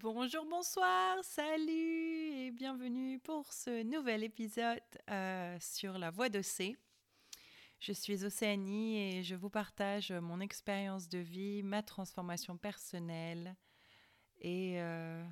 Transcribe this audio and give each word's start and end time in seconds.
Bonjour, 0.00 0.46
bonsoir, 0.46 1.18
salut 1.22 2.32
et 2.32 2.50
bienvenue 2.50 3.18
pour 3.18 3.52
ce 3.52 3.82
nouvel 3.82 4.24
épisode 4.24 4.80
euh, 5.10 5.56
sur 5.60 5.98
la 5.98 6.10
voie 6.10 6.30
de. 6.30 6.40
Je 7.78 7.92
suis 7.92 8.24
Océanie 8.24 8.98
et 8.98 9.22
je 9.22 9.34
vous 9.34 9.50
partage 9.50 10.10
mon 10.10 10.40
expérience 10.40 11.10
de 11.10 11.18
vie, 11.18 11.62
ma 11.62 11.82
transformation 11.82 12.56
personnelle 12.56 13.54
et, 14.40 14.80
euh, 14.80 15.22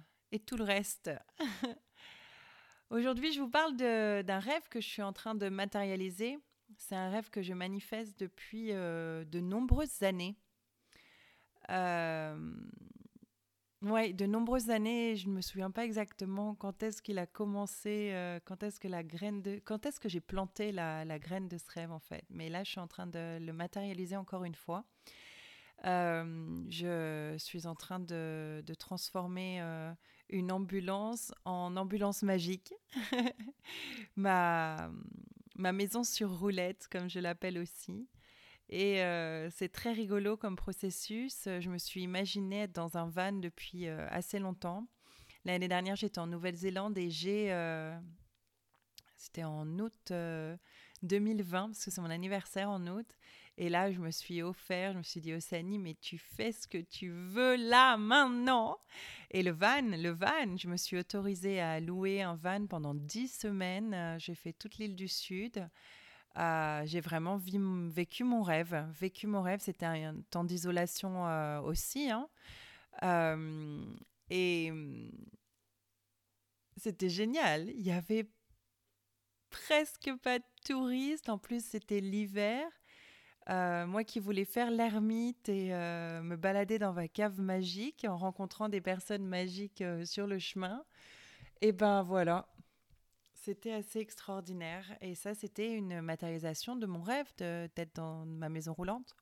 tout 0.46 0.58
le 0.58 0.64
reste. 0.64 1.10
Aujourd'hui, 2.90 3.32
je 3.32 3.40
vous 3.40 3.50
parle 3.50 3.76
d'un 3.76 4.40
rêve 4.40 4.68
que 4.68 4.82
je 4.82 4.88
suis 4.88 5.02
en 5.02 5.14
train 5.14 5.34
de 5.34 5.48
matérialiser. 5.48 6.38
C'est 6.76 6.96
un 6.96 7.08
rêve 7.08 7.30
que 7.30 7.40
je 7.40 7.54
manifeste 7.54 8.20
depuis 8.20 8.72
euh, 8.72 9.24
de 9.24 9.40
nombreuses 9.40 10.02
années. 10.02 10.36
Oui, 13.82 14.12
de 14.12 14.26
nombreuses 14.26 14.68
années, 14.68 15.16
je 15.16 15.26
ne 15.28 15.32
me 15.32 15.40
souviens 15.40 15.70
pas 15.70 15.84
exactement 15.86 16.54
quand 16.54 16.82
est-ce 16.82 17.00
qu'il 17.00 17.18
a 17.18 17.26
commencé, 17.26 18.10
euh, 18.12 18.38
quand 18.44 18.62
est-ce 18.62 18.78
que 18.78 18.88
la 18.88 19.02
graine 19.02 19.40
de, 19.40 19.58
quand 19.64 19.86
est-ce 19.86 19.98
que 19.98 20.08
j'ai 20.08 20.20
planté 20.20 20.70
la, 20.70 21.06
la, 21.06 21.18
graine 21.18 21.48
de 21.48 21.56
ce 21.56 21.64
rêve 21.70 21.90
en 21.90 21.98
fait. 21.98 22.24
Mais 22.28 22.50
là, 22.50 22.62
je 22.62 22.72
suis 22.72 22.80
en 22.80 22.86
train 22.86 23.06
de 23.06 23.38
le 23.40 23.52
matérialiser 23.54 24.16
encore 24.16 24.44
une 24.44 24.54
fois. 24.54 24.84
Euh, 25.86 26.46
je 26.68 27.36
suis 27.38 27.66
en 27.66 27.74
train 27.74 28.00
de, 28.00 28.62
de 28.66 28.74
transformer 28.74 29.62
euh, 29.62 29.92
une 30.28 30.52
ambulance 30.52 31.32
en 31.46 31.74
ambulance 31.76 32.22
magique. 32.22 32.74
ma, 34.16 34.90
ma 35.56 35.72
maison 35.72 36.04
sur 36.04 36.38
roulette, 36.38 36.86
comme 36.90 37.08
je 37.08 37.18
l'appelle 37.18 37.56
aussi. 37.58 38.06
Et 38.70 39.02
euh, 39.02 39.50
c'est 39.50 39.68
très 39.68 39.92
rigolo 39.92 40.36
comme 40.36 40.54
processus. 40.54 41.42
Je 41.46 41.68
me 41.68 41.76
suis 41.76 42.02
imaginée 42.02 42.62
être 42.62 42.72
dans 42.72 42.96
un 42.96 43.08
van 43.08 43.32
depuis 43.32 43.88
euh, 43.88 44.06
assez 44.10 44.38
longtemps. 44.38 44.86
L'année 45.44 45.66
dernière, 45.66 45.96
j'étais 45.96 46.20
en 46.20 46.28
Nouvelle-Zélande 46.28 46.96
et 46.96 47.10
j'ai. 47.10 47.52
Euh, 47.52 47.98
c'était 49.16 49.44
en 49.44 49.66
août 49.78 50.12
2020, 51.02 51.66
parce 51.66 51.84
que 51.84 51.90
c'est 51.90 52.00
mon 52.00 52.10
anniversaire 52.10 52.70
en 52.70 52.86
août. 52.86 53.06
Et 53.58 53.68
là, 53.68 53.90
je 53.90 53.98
me 53.98 54.10
suis 54.10 54.40
offert, 54.40 54.92
je 54.92 54.98
me 54.98 55.02
suis 55.02 55.20
dit, 55.20 55.34
Océanie, 55.34 55.78
mais 55.78 55.94
tu 56.00 56.16
fais 56.16 56.52
ce 56.52 56.66
que 56.66 56.78
tu 56.78 57.10
veux 57.10 57.56
là, 57.56 57.98
maintenant. 57.98 58.78
Et 59.30 59.42
le 59.42 59.50
van, 59.50 59.82
le 59.82 60.10
van, 60.10 60.56
je 60.56 60.68
me 60.68 60.76
suis 60.78 60.96
autorisée 60.96 61.60
à 61.60 61.80
louer 61.80 62.22
un 62.22 62.36
van 62.36 62.66
pendant 62.66 62.94
10 62.94 63.28
semaines. 63.28 64.16
J'ai 64.18 64.34
fait 64.34 64.54
toute 64.54 64.78
l'île 64.78 64.96
du 64.96 65.08
Sud. 65.08 65.68
Euh, 66.38 66.82
j'ai 66.86 67.00
vraiment 67.00 67.38
vécu 67.38 68.24
mon 68.24 68.42
rêve. 68.42 68.86
Vécu 69.00 69.26
mon 69.26 69.42
rêve, 69.42 69.60
c'était 69.60 69.86
un, 69.86 70.14
temps 70.30 70.44
d'isolation 70.44 71.26
euh, 71.26 71.60
aussi. 71.60 72.10
Hein. 72.10 72.28
Euh, 73.02 73.82
et 74.30 74.72
c'était 76.76 77.08
génial. 77.08 77.68
Il 77.70 77.82
y 77.82 77.90
avait 77.90 78.28
presque 79.50 80.10
pas 80.22 80.38
de 80.38 80.44
touristes. 80.64 81.28
En 81.28 81.38
plus, 81.38 81.64
c'était 81.64 82.00
l'hiver. 82.00 82.64
moi 83.48 84.04
qui 84.04 84.20
voulais 84.20 84.44
faire 84.44 84.70
l'ermite 84.70 85.48
et 85.48 85.70
me 85.70 86.36
balader 86.36 86.78
dans 86.78 86.92
ma 86.92 87.08
cave 87.08 87.40
magique 87.40 88.06
en 88.08 88.16
rencontrant 88.16 88.68
des 88.68 88.80
personnes 88.80 89.26
magiques 89.26 89.82
sur 90.04 90.28
le 90.28 90.38
chemin, 90.38 90.84
et 91.60 91.72
ben 91.72 92.02
voilà, 92.02 92.46
c'était 93.40 93.72
assez 93.72 93.98
extraordinaire. 94.00 94.84
Et 95.00 95.14
ça, 95.14 95.34
c'était 95.34 95.72
une 95.72 96.00
matérialisation 96.00 96.76
de 96.76 96.86
mon 96.86 97.02
rêve 97.02 97.26
d'être 97.38 97.94
dans 97.94 98.24
ma 98.26 98.48
maison 98.48 98.72
roulante. 98.72 99.14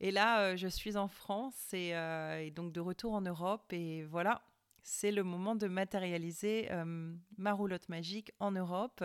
Et 0.00 0.10
là, 0.10 0.40
euh, 0.40 0.56
je 0.56 0.68
suis 0.68 0.96
en 0.96 1.08
France 1.08 1.70
euh, 1.74 2.38
et, 2.38 2.50
donc 2.50 2.72
de 2.72 2.80
retour 2.80 3.14
en 3.14 3.22
Europe. 3.22 3.72
Et 3.72 4.04
voilà, 4.04 4.42
c'est 4.82 5.10
le 5.10 5.24
moment 5.24 5.56
de 5.56 5.68
matérialiser 5.68 6.68
euh, 6.70 7.14
ma 7.38 7.52
roulotte 7.52 7.88
magique 7.88 8.32
en 8.40 8.50
Europe. 8.50 9.04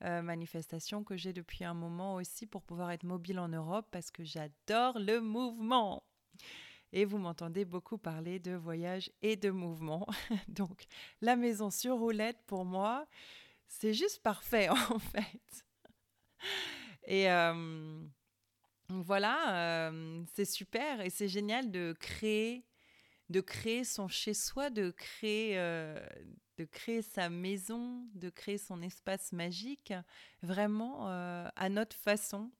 manifestation 0.00 1.04
que 1.04 1.16
j'ai 1.16 1.32
depuis 1.32 1.64
un 1.64 1.74
moment 1.74 2.16
aussi 2.16 2.46
pour 2.46 2.62
pouvoir 2.62 2.90
être 2.90 3.04
mobile 3.04 3.38
en 3.38 3.48
Europe 3.48 3.86
parce 3.92 4.10
que 4.10 4.24
j'adore 4.24 4.98
le 4.98 5.20
mouvement. 5.20 6.02
Et 6.92 7.04
vous 7.04 7.18
m'entendez 7.18 7.64
beaucoup 7.64 7.98
parler 7.98 8.38
de 8.38 8.52
voyage 8.52 9.10
et 9.22 9.36
de 9.36 9.50
mouvement. 9.50 10.06
donc, 10.48 10.86
la 11.20 11.36
maison 11.36 11.70
sur 11.70 11.96
roulette 11.96 12.38
pour 12.46 12.64
moi, 12.64 13.06
c'est 13.72 13.94
juste 13.94 14.22
parfait 14.22 14.68
en 14.90 14.98
fait. 14.98 15.64
Et 17.06 17.26
voilà, 18.88 19.90
c'est 20.34 20.44
super 20.44 21.00
et 21.00 21.10
c'est 21.10 21.28
génial 21.28 21.70
de 21.70 21.94
créer, 21.98 22.64
de 23.30 23.40
créer 23.40 23.84
son 23.84 24.08
chez-soi, 24.08 24.70
de 24.70 24.90
créer, 24.90 25.56
de 25.56 26.64
créer 26.64 27.02
sa 27.02 27.28
maison, 27.28 28.06
de 28.14 28.30
créer 28.30 28.58
son 28.58 28.82
espace 28.82 29.32
magique, 29.32 29.92
vraiment 30.42 31.06
à 31.08 31.68
notre 31.68 31.96
façon. 31.96 32.50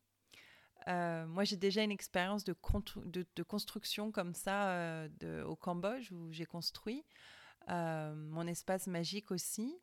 moi, 0.87 1.45
j'ai 1.45 1.57
déjà 1.57 1.83
une 1.83 1.93
expérience 1.93 2.45
de, 2.45 2.55
construction 3.43 4.11
comme 4.11 4.35
ça 4.35 5.07
au 5.47 5.57
Cambodge 5.57 6.11
où 6.11 6.33
j'ai 6.33 6.47
construit 6.47 7.05
mon 7.69 8.47
espace 8.47 8.87
magique 8.87 9.31
aussi 9.31 9.79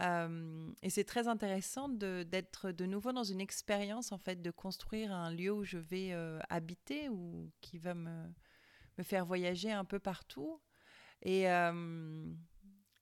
et 0.00 0.90
c'est 0.90 1.04
très 1.04 1.28
intéressant 1.28 1.88
d'être 1.88 2.70
de, 2.70 2.86
nouveau 2.86 3.12
dans 3.12 3.24
une 3.24 3.40
expérience, 3.40 4.12
en 4.12 4.18
fait, 4.18 4.42
de 4.42 4.50
construire 4.50 5.12
un 5.12 5.30
lieu 5.30 5.52
où 5.52 5.64
je 5.64 5.78
vais 5.78 6.12
habiter 6.48 7.08
ou 7.08 7.50
qui 7.60 7.78
va 7.78 7.94
me, 7.94 8.24
me, 8.98 9.04
faire 9.04 9.24
voyager 9.24 9.72
un 9.72 9.84
peu 9.84 9.98
partout. 9.98 10.60
Et 11.22 11.46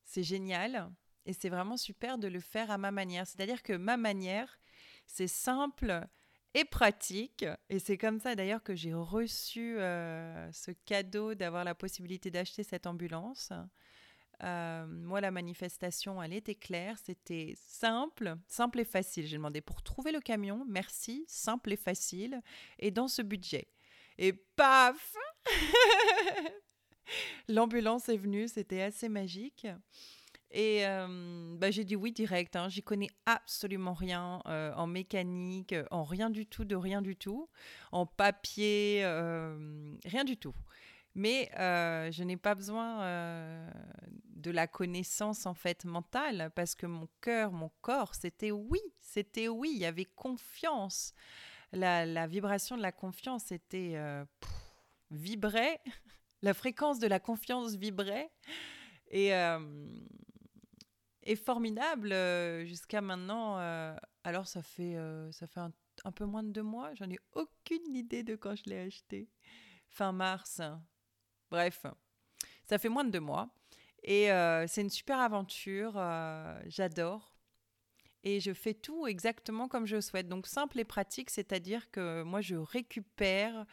c'est 0.05 0.23
génial. 0.23 0.91
Et 1.25 1.33
c'est 1.33 1.49
vraiment 1.49 1.77
super 1.77 2.19
de 2.19 2.29
le 2.29 2.41
faire 2.41 2.71
à 2.71 2.79
ma 2.79 2.91
manière. 2.91 3.27
C'est-à-dire 3.27 3.63
que 3.63 3.73
ma 3.75 3.97
manière, 3.97 4.59
c'est 5.07 5.29
simple 5.29 6.07
et 6.55 6.65
pratique. 6.65 7.45
Et 7.69 7.79
c'est 7.79 7.97
comme 7.97 8.21
ça 8.21 8.35
d'ailleurs 8.35 8.63
que 8.63 8.75
j'ai 8.75 8.95
reçu 8.95 9.77
ce 9.77 10.71
cadeau 10.85 11.35
d'avoir 11.35 11.65
la 11.65 11.75
possibilité 11.75 12.31
d'acheter 12.31 12.63
cette 12.63 12.87
ambulance. 12.87 13.53
Euh, 14.43 14.87
moi, 14.87 15.21
la 15.21 15.31
manifestation, 15.31 16.23
elle 16.23 16.33
était 16.33 16.55
claire, 16.55 16.97
c'était 17.03 17.55
simple, 17.57 18.37
simple 18.49 18.81
et 18.81 18.85
facile. 18.85 19.27
J'ai 19.27 19.37
demandé 19.37 19.61
pour 19.61 19.83
trouver 19.83 20.11
le 20.11 20.21
camion, 20.21 20.65
merci, 20.69 21.25
simple 21.29 21.73
et 21.73 21.77
facile, 21.77 22.41
et 22.79 22.91
dans 22.91 23.09
ce 23.09 23.23
budget. 23.23 23.69
Et 24.19 24.33
paf 24.33 25.17
L'ambulance 27.49 28.09
est 28.09 28.17
venue, 28.17 28.49
c'était 28.49 28.83
assez 28.83 29.09
magique. 29.09 29.67
Et 30.51 30.87
euh, 30.87 31.55
bah, 31.57 31.71
j'ai 31.71 31.85
dit 31.85 31.97
oui 31.97 32.13
direct. 32.13 32.57
Hein. 32.57 32.69
J'y 32.69 32.83
connais 32.83 33.11
absolument 33.27 33.95
rien 33.95 34.43
euh, 34.47 34.73
en 34.75 34.87
mécanique, 34.87 35.75
en 35.91 36.05
rien 36.05 36.31
du 36.31 36.47
tout, 36.47 36.65
de 36.65 36.77
rien 36.77 37.01
du 37.01 37.17
tout, 37.17 37.49
en 37.93 38.07
papier, 38.07 39.03
rien 40.05 40.25
du 40.25 40.37
tout. 40.37 40.55
Mais 41.15 41.51
je 41.55 42.23
n'ai 42.23 42.37
pas 42.37 42.55
besoin 42.55 43.03
de 44.43 44.51
la 44.51 44.67
connaissance 44.67 45.47
en 45.47 45.55
fait 45.55 45.85
mentale 45.85 46.51
parce 46.55 46.75
que 46.75 46.87
mon 46.87 47.09
cœur, 47.21 47.53
mon 47.53 47.71
corps, 47.81 48.15
c'était 48.15 48.51
oui, 48.51 48.81
c'était 49.01 49.49
oui, 49.49 49.71
il 49.75 49.81
y 49.81 49.87
avait 49.87 50.05
confiance. 50.05 51.15
La, 51.73 52.27
vibration 52.27 52.77
de 52.77 52.83
la 52.83 52.93
confiance 52.93 53.51
était 53.51 53.93
euh, 53.95 54.25
vibrait, 55.11 55.81
la 56.43 56.53
fréquence 56.53 56.99
de 56.99 57.07
la 57.07 57.21
confiance 57.21 57.77
vibrait 57.77 58.31
et, 59.11 59.35
euh, 59.35 59.59
formidable 61.47 62.13
euh, 62.13 62.67
jusqu'à 62.67 63.01
maintenant. 63.01 63.57
Alors 64.25 64.47
ça 64.49 64.63
fait 64.63 64.97
ça 65.31 65.47
fait 65.47 65.61
un, 65.61 65.73
un, 66.05 66.13
peu 66.13 66.27
moins 66.27 66.43
de 66.43 66.51
deux 66.51 66.63
mois, 66.63 66.95
j'en 66.95 67.09
ai 67.09 67.19
aucune 67.33 67.95
idée 67.95 68.23
de 68.23 68.37
quand 68.37 68.55
je 68.57 68.65
l'ai 68.67 68.79
acheté. 68.79 69.31
Fin 69.89 70.13
mars. 70.13 70.61
Bref, 71.51 71.87
ça 72.65 72.79
fait 72.79 72.89
moins 72.89 73.05
de 73.05 73.11
deux 73.11 73.21
mois. 73.21 73.49
Et 74.05 74.33
euh, 74.33 74.67
c'est 74.67 74.81
une 74.81 74.91
super 74.91 75.21
aventure, 75.21 75.95
euh, 75.97 76.61
j'adore. 76.67 77.37
Et 78.25 78.41
je 78.41 78.53
fais 78.53 78.75
tout 78.75 79.07
exactement 79.07 79.69
comme 79.69 79.87
je 79.87 80.01
souhaite. 80.01 80.29
Donc 80.29 80.47
simple 80.47 80.79
et 80.79 80.85
pratique, 80.85 81.31
c'est-à-dire 81.31 81.91
que 81.91 82.23
moi 82.23 82.41
je 82.41 82.55
récupère, 82.57 83.67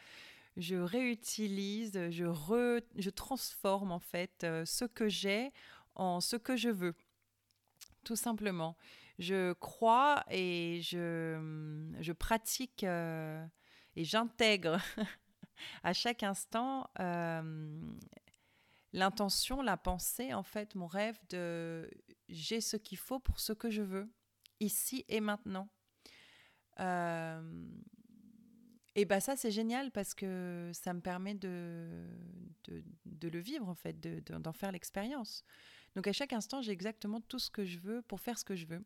je 0.56 0.76
réutilise, 0.76 2.10
je, 2.10 2.80
je 2.96 3.10
transforme 3.10 3.92
en 3.92 4.00
fait 4.00 4.44
euh, 4.44 4.64
ce 4.64 4.84
que 4.84 5.08
j'ai 5.08 5.52
en 5.94 6.20
ce 6.20 6.36
que 6.36 6.56
je 6.56 6.68
veux. 6.68 6.94
Tout 8.04 8.16
simplement. 8.16 8.76
Je 9.18 9.52
crois 9.54 10.24
et 10.30 10.80
je, 10.82 11.92
je 12.00 12.12
pratique 12.12 12.84
et 12.84 14.04
j'intègre 14.04 14.78
à 15.82 15.92
chaque 15.92 16.22
instant 16.22 16.88
l'intention, 18.92 19.62
la 19.62 19.76
pensée, 19.76 20.34
en 20.34 20.42
fait, 20.42 20.74
mon 20.74 20.86
rêve 20.86 21.18
de 21.28 21.90
j'ai 22.28 22.60
ce 22.60 22.76
qu'il 22.76 22.98
faut 22.98 23.18
pour 23.18 23.40
ce 23.40 23.52
que 23.52 23.70
je 23.70 23.82
veux, 23.82 24.10
ici 24.60 25.04
et 25.08 25.20
maintenant. 25.20 25.68
Euh, 26.80 27.68
et 28.96 29.04
bah 29.04 29.20
ça, 29.20 29.36
c'est 29.36 29.50
génial 29.50 29.90
parce 29.92 30.14
que 30.14 30.70
ça 30.74 30.92
me 30.92 31.00
permet 31.00 31.34
de, 31.34 32.06
de, 33.04 33.28
le 33.28 33.38
vivre, 33.38 33.68
en 33.68 33.74
fait, 33.74 34.00
d'en 34.00 34.52
faire 34.52 34.72
l'expérience. 34.72 35.44
Donc 35.96 36.06
à 36.06 36.12
chaque 36.12 36.32
instant, 36.32 36.62
j'ai 36.62 36.72
exactement 36.72 37.20
tout 37.20 37.38
ce 37.38 37.50
que 37.50 37.64
je 37.64 37.78
veux 37.78 38.02
pour 38.02 38.20
faire 38.20 38.38
ce 38.38 38.44
que 38.44 38.54
je 38.56 38.66
veux. 38.66 38.84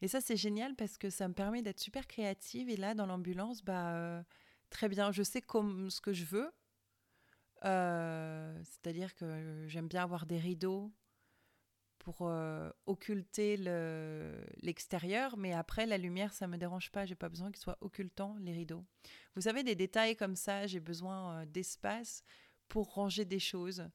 Et 0.00 0.08
ça, 0.08 0.20
c'est 0.20 0.36
génial 0.36 0.74
parce 0.74 0.98
que 0.98 1.10
ça 1.10 1.28
me 1.28 1.34
permet 1.34 1.62
d'être 1.62 1.80
super 1.80 2.06
créative. 2.06 2.68
Et 2.68 2.76
là, 2.76 2.94
dans 2.94 3.06
l'ambulance, 3.06 3.62
bah, 3.62 3.94
euh, 3.94 4.22
très 4.70 4.88
bien, 4.88 5.12
je 5.12 5.22
sais 5.22 5.42
comme 5.42 5.90
ce 5.90 6.00
que 6.00 6.12
je 6.12 6.24
veux. 6.24 6.50
Euh, 7.64 8.60
c'est-à-dire 8.64 9.14
que 9.14 9.66
j'aime 9.68 9.88
bien 9.88 10.02
avoir 10.02 10.26
des 10.26 10.38
rideaux 10.38 10.92
pour 11.98 12.22
euh, 12.22 12.70
occulter 12.86 13.56
l'extérieur, 14.56 15.36
mais 15.36 15.52
après 15.52 15.86
la 15.86 15.98
lumière, 15.98 16.32
ça 16.32 16.48
me 16.48 16.56
dérange 16.56 16.90
pas. 16.90 17.06
J'ai 17.06 17.14
pas 17.14 17.28
besoin 17.28 17.52
qu'ils 17.52 17.62
soient 17.62 17.78
occultants 17.80 18.36
les 18.40 18.52
rideaux. 18.52 18.84
Vous 19.36 19.42
savez 19.42 19.62
des 19.62 19.76
détails 19.76 20.16
comme 20.16 20.34
ça. 20.34 20.66
J'ai 20.66 20.80
besoin 20.80 21.46
d'espace 21.46 22.24
pour 22.68 22.94
ranger 22.94 23.24
des 23.24 23.38
choses. 23.38 23.86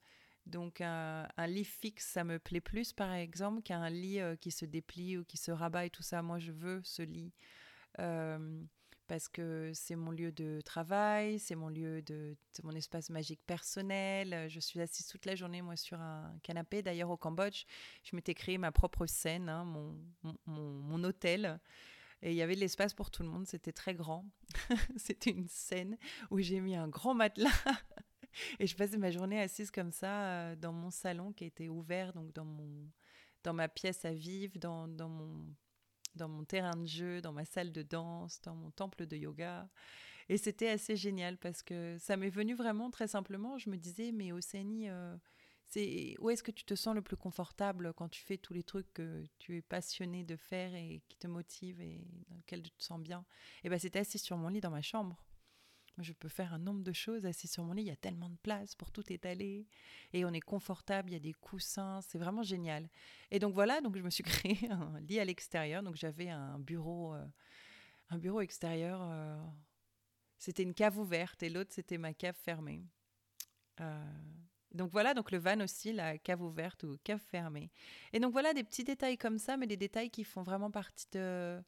Donc 0.48 0.80
un, 0.80 1.28
lit 1.48 1.66
fixe, 1.66 2.08
ça 2.08 2.24
me 2.24 2.40
plaît 2.40 2.62
plus 2.62 2.94
par 2.94 3.14
exemple 3.14 3.62
qu'un 3.62 3.90
lit 3.90 4.22
euh, 4.22 4.38
qui 4.38 4.52
se 4.52 4.64
déplie 4.64 5.18
ou 5.18 5.26
qui 5.26 5.36
se 5.36 5.52
rabat 5.52 5.86
et 5.86 5.90
tout 5.90 6.04
ça. 6.04 6.22
Moi, 6.22 6.40
je 6.40 6.54
veux 6.54 6.82
ce 6.84 7.02
lit 7.02 7.34
euh, 8.00 8.64
parce 9.08 9.30
que 9.30 9.72
c'est 9.74 9.96
mon 9.96 10.12
lieu 10.12 10.32
de 10.32 10.62
travail, 10.62 11.40
c'est 11.40 11.56
mon 11.56 11.70
lieu 11.70 12.02
de, 12.02 12.36
mon 12.64 12.72
espace 12.72 13.10
magique 13.10 13.42
personnel. 13.46 14.48
Je 14.50 14.60
suis 14.60 14.82
assise 14.82 15.08
toute 15.08 15.26
la 15.26 15.36
journée 15.36 15.62
moi 15.62 15.76
sur 15.76 16.00
un 16.00 16.38
canapé. 16.44 16.82
D'ailleurs 16.82 17.10
au 17.10 17.18
Cambodge, 17.18 17.64
je 18.04 18.16
m'étais 18.16 18.34
créé 18.34 18.58
ma 18.58 18.72
propre 18.72 19.06
scène, 19.06 19.50
hein, 19.50 19.64
mon, 19.64 19.98
mon, 20.46 21.04
hôtel. 21.04 21.60
Et 22.22 22.32
il 22.32 22.36
y 22.36 22.42
avait 22.42 22.56
de 22.56 22.60
l'espace 22.60 22.94
pour 22.94 23.12
tout 23.12 23.24
le 23.24 23.30
monde, 23.30 23.48
c'était 23.48 23.72
très 23.72 23.94
grand. 23.94 24.26
c'était 24.98 25.32
une 25.32 25.48
scène 25.48 25.98
où 26.32 26.40
j'ai 26.40 26.60
mis 26.60 26.76
un 26.76 26.88
grand 26.88 27.14
matelas 27.14 27.50
et 28.60 28.68
je 28.68 28.76
passais 28.76 28.98
ma 28.98 29.12
journée 29.12 29.40
assise 29.40 29.72
comme 29.72 29.92
ça 29.92 30.28
euh, 30.28 30.56
dans 30.56 30.74
mon 30.74 30.90
salon 30.90 31.32
qui 31.32 31.46
était 31.46 31.70
ouvert, 31.70 32.14
donc 32.14 32.34
dans, 32.34 32.46
mon, 32.46 32.90
dans 33.44 33.54
ma 33.54 33.68
pièce 33.68 34.04
à 34.04 34.14
vivre, 34.14 34.58
dans, 34.58 34.88
dans, 34.88 35.10
mon, 35.10 35.46
dans 36.18 36.28
mon 36.28 36.44
terrain 36.44 36.76
de 36.76 36.86
jeu, 36.86 37.22
dans 37.22 37.32
ma 37.32 37.46
salle 37.46 37.72
de 37.72 37.84
danse, 37.84 38.42
dans 38.42 38.56
mon 38.56 38.72
temple 38.72 39.06
de 39.06 39.16
yoga. 39.16 39.70
Et 40.30 40.38
c'était 40.38 40.70
assez 40.70 40.96
génial 40.96 41.38
parce 41.38 41.64
que 41.64 41.98
ça 42.00 42.18
m'est 42.18 42.30
venu 42.30 42.54
vraiment 42.54 42.90
très 42.92 43.08
simplement. 43.08 43.58
Je 43.58 43.70
me 43.70 43.78
disais, 43.78 44.12
mais 44.12 44.34
Océanie, 44.34 44.90
euh, 44.90 45.16
c'est 45.68 46.16
où 46.20 46.30
est-ce 46.30 46.44
que 46.44 46.52
tu 46.52 46.66
te 46.66 46.76
sens 46.76 46.96
le 46.96 47.02
plus 47.02 47.18
confortable 47.18 47.94
quand 47.94 48.10
tu 48.10 48.22
fais 48.22 48.38
tous 48.38 48.54
les 48.54 48.64
trucs 48.64 48.92
que 48.94 49.24
tu 49.40 49.58
es 49.58 49.62
passionné 49.62 50.24
de 50.24 50.36
faire 50.36 50.74
et 50.76 51.02
qui 51.08 51.18
te 51.18 51.28
motivent 51.28 51.82
et 51.82 52.06
dans 52.30 52.36
lesquels 52.36 52.64
tu 52.64 52.72
te 52.72 52.84
sens 52.84 53.00
bien? 53.00 53.26
Et 53.64 53.70
ben 53.70 53.80
c'était 53.80 54.00
assis 54.00 54.20
sur 54.20 54.38
mon 54.38 54.50
lit 54.50 54.62
dans 54.62 54.72
ma 54.72 54.82
chambre 54.82 55.24
je 56.00 56.14
peux 56.14 56.30
faire 56.30 56.54
un 56.54 56.60
nombre 56.60 56.84
de 56.84 56.94
choses 56.94 57.26
assis 57.26 57.48
sur 57.48 57.64
mon 57.64 57.74
lit. 57.74 57.84
Il 57.84 57.88
y 57.88 57.92
a 57.92 57.96
tellement 57.96 58.30
de 58.30 58.38
place 58.38 58.76
pour 58.76 58.92
tout 58.92 59.12
étaler. 59.12 59.68
Et 60.14 60.26
on 60.26 60.34
est 60.34 60.42
confortable, 60.42 61.10
il 61.10 61.14
y 61.14 61.16
a 61.16 61.20
des 61.20 61.34
coussins. 61.34 62.02
C'est 62.02 62.18
vraiment 62.18 62.44
génial. 62.44 62.90
Et 63.32 63.40
donc 63.40 63.54
voilà, 63.54 63.82
donc 63.82 63.98
je 63.98 64.04
me 64.04 64.10
suis 64.10 64.24
créé 64.24 64.70
un 64.70 65.00
lit 65.02 65.20
à 65.20 65.26
l'extérieur. 65.26 65.84
Donc 65.84 65.96
j'avais 65.96 66.30
un 66.30 66.60
bureau, 66.60 67.14
euh, 67.14 67.26
un 68.10 68.18
bureau 68.18 68.42
extérieur. 68.42 69.00
Euh, 69.02 69.38
c'était 70.38 70.64
une 70.64 70.74
cave 70.74 70.98
ouverte 70.98 71.42
et 71.44 71.50
l'autre, 71.50 71.72
c'était 71.74 71.98
ma 71.98 72.14
cave 72.14 72.36
fermée. 72.36 72.86
Euh, 73.82 74.04
donc 74.74 74.92
voilà, 74.92 75.14
donc 75.14 75.32
le 75.32 75.40
van 75.40 75.60
aussi, 75.62 75.94
la 75.94 76.18
cave 76.18 76.42
ouverte 76.42 76.84
ou 76.84 76.98
cave 77.04 77.20
fermée. 77.20 77.72
Et 78.14 78.20
donc 78.20 78.32
voilà 78.32 78.54
des 78.54 78.64
petits 78.64 78.84
détails 78.84 79.18
comme 79.18 79.40
ça, 79.40 79.58
mais 79.58 79.66
des 79.66 79.78
détails 79.78 80.12
qui 80.12 80.24
font 80.24 80.44
vraiment 80.44 80.70
partie 80.70 81.08
de, 81.14 81.60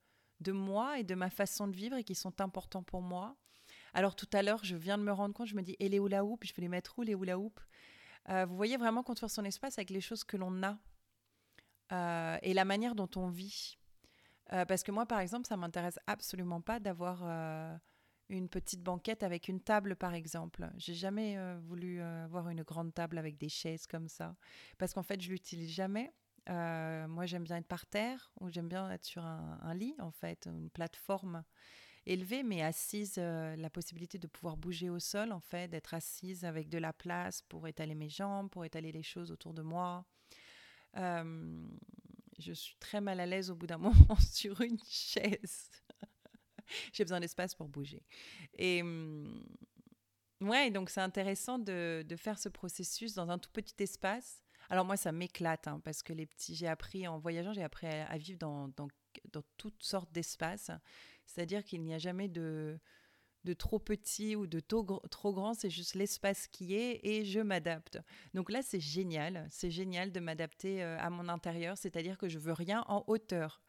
de 0.42 0.52
moi 0.52 1.00
et 1.00 1.04
de 1.04 1.16
ma 1.16 1.30
façon 1.30 1.68
de 1.68 1.76
vivre 1.76 1.98
et 1.98 2.04
qui 2.04 2.16
sont 2.16 2.42
importants 2.42 2.84
pour 2.84 3.02
moi. 3.02 3.36
Alors 3.94 4.16
tout 4.16 4.30
à 4.34 4.42
l'heure, 4.42 4.64
je 4.64 4.76
viens 4.76 4.98
de 4.98 5.04
me 5.04 5.12
rendre 5.12 5.34
compte, 5.34 5.48
je 5.48 5.56
me 5.56 5.62
dis, 5.62 5.76
et 5.80 5.90
les 5.90 5.98
hula 5.98 6.24
hoop, 6.24 6.44
je 6.46 6.54
vais 6.54 6.62
les 6.62 6.70
mettre 6.70 6.98
où 6.98 7.02
les 7.02 7.14
hula 7.14 7.38
hoop 7.38 7.60
euh, 8.30 8.46
Vous 8.46 8.56
voyez 8.56 8.78
vraiment 8.78 9.04
construire 9.04 9.32
son 9.32 9.46
espace 9.46 9.78
avec 9.78 9.90
les 9.90 10.02
choses 10.02 10.24
que 10.24 10.38
l'on 10.38 10.64
a 10.64 10.78
euh, 11.92 12.38
et 12.42 12.54
la 12.54 12.66
manière 12.66 12.96
dont 12.96 13.10
on 13.16 13.30
vit. 13.30 13.78
Euh, 14.54 14.66
parce 14.66 14.84
que 14.84 14.92
moi, 14.92 15.06
par 15.06 15.20
exemple, 15.20 15.48
ça 15.48 15.58
m'intéresse 15.58 16.00
absolument 16.08 16.62
pas 16.62 16.80
d'avoir 16.80 17.24
une 18.30 18.48
petite 18.48 18.84
banquette 18.84 19.24
avec 19.24 19.48
une 19.48 19.62
table, 19.62 19.96
par 19.96 20.14
exemple. 20.14 20.70
J'ai 20.78 20.94
jamais 20.94 21.38
voulu 21.62 22.02
avoir 22.02 22.50
une 22.50 22.64
grande 22.64 22.94
table 22.94 23.18
avec 23.18 23.38
des 23.38 23.50
chaises 23.50 23.88
comme 23.88 24.08
ça, 24.08 24.36
parce 24.78 24.94
qu'en 24.94 25.04
fait, 25.04 25.22
je 25.22 25.30
l'utilise 25.30 25.72
jamais. 25.72 26.12
moi, 26.48 27.26
j'aime 27.26 27.44
bien 27.44 27.58
être 27.58 27.68
par 27.68 27.86
terre 27.86 28.32
ou 28.40 28.50
j'aime 28.50 28.68
bien 28.68 28.90
être 28.92 29.06
sur 29.06 29.24
un, 29.24 29.74
lit, 29.74 29.96
en 30.00 30.12
fait, 30.12 30.48
une 30.48 30.70
plateforme 30.70 31.44
élevée, 32.12 32.44
mais 32.44 32.62
assise, 32.62 33.16
euh, 33.18 33.56
la 33.56 33.70
possibilité 33.70 34.18
de 34.18 34.28
pouvoir 34.28 34.58
bouger 34.58 34.90
au 34.90 35.00
sol, 35.00 35.32
en 35.32 35.40
fait, 35.40 35.68
d'être 35.68 35.94
assise 35.94 36.44
avec 36.44 36.70
de 36.70 36.78
la 36.78 36.92
place 36.92 37.42
pour 37.44 37.68
étaler 37.68 37.96
mes 37.96 38.10
jambes, 38.10 38.50
pour 38.50 38.66
étaler 38.66 38.92
les 38.92 39.04
choses 39.04 39.32
autour 39.32 39.54
de 39.54 39.62
moi. 39.62 40.06
Je 42.40 42.54
suis 42.54 42.76
très 42.80 43.02
mal 43.02 43.20
à 43.20 43.26
l'aise 43.26 43.52
au 43.52 43.56
bout 43.56 43.68
d'un 43.68 43.78
moment 43.78 44.20
sur 44.32 44.62
une 44.62 44.80
chaise. 44.88 45.70
J'ai 46.94 47.04
besoin 47.04 47.20
d'espace 47.20 47.54
pour 47.54 47.68
bouger. 47.68 48.04
Et 48.58 48.82
ouais, 50.42 50.72
donc 50.72 50.90
c'est 50.90 51.02
intéressant 51.02 51.60
de, 51.60 52.04
de, 52.08 52.16
faire 52.16 52.40
ce 52.40 52.50
processus 52.50 53.14
dans 53.14 53.30
un 53.30 53.38
tout 53.38 53.52
petit 53.52 53.76
espace. 53.84 54.44
Alors 54.70 54.86
moi, 54.86 54.98
ça 54.98 55.12
m'éclate 55.12 55.68
hein, 55.68 55.82
parce 55.84 56.04
que 56.04 56.14
les 56.14 56.26
petits, 56.26 56.56
j'ai 56.56 56.68
appris 56.68 57.08
en 57.08 57.18
voyageant, 57.18 57.54
j'ai 57.54 57.64
appris 57.64 57.88
à, 57.88 58.18
vivre 58.18 58.40
dans, 58.40 58.68
dans 58.70 58.88
toutes 59.58 59.84
sortes 59.84 60.12
d'espaces. 60.12 60.72
C'est-à-dire 61.30 61.64
qu'il 61.64 61.84
n'y 61.84 61.94
a 61.94 62.00
jamais 62.00 62.28
de, 62.28 62.80
de 63.44 63.54
trop 63.54 63.80
petit 63.80 64.36
ou 64.36 64.48
de 64.48 64.60
trop, 64.60 64.84
grand, 64.84 65.54
c'est 65.54 65.70
juste 65.70 65.96
l'espace 65.96 66.48
qui 66.48 66.76
est 66.76 67.00
et 67.04 67.24
je 67.24 67.40
m'adapte. 67.40 68.00
Donc 68.34 68.52
là, 68.52 68.62
c'est 68.62 68.80
génial, 68.80 69.48
c'est 69.50 69.72
génial 69.72 70.12
de 70.12 70.20
m'adapter 70.20 70.84
euh, 70.84 70.98
à 71.00 71.10
mon 71.10 71.30
intérieur, 71.30 71.78
c'est-à-dire 71.78 72.18
que 72.18 72.28
je 72.28 72.40
veux 72.40 72.54
rien 72.54 72.84
en 72.88 73.04
hauteur. 73.08 73.62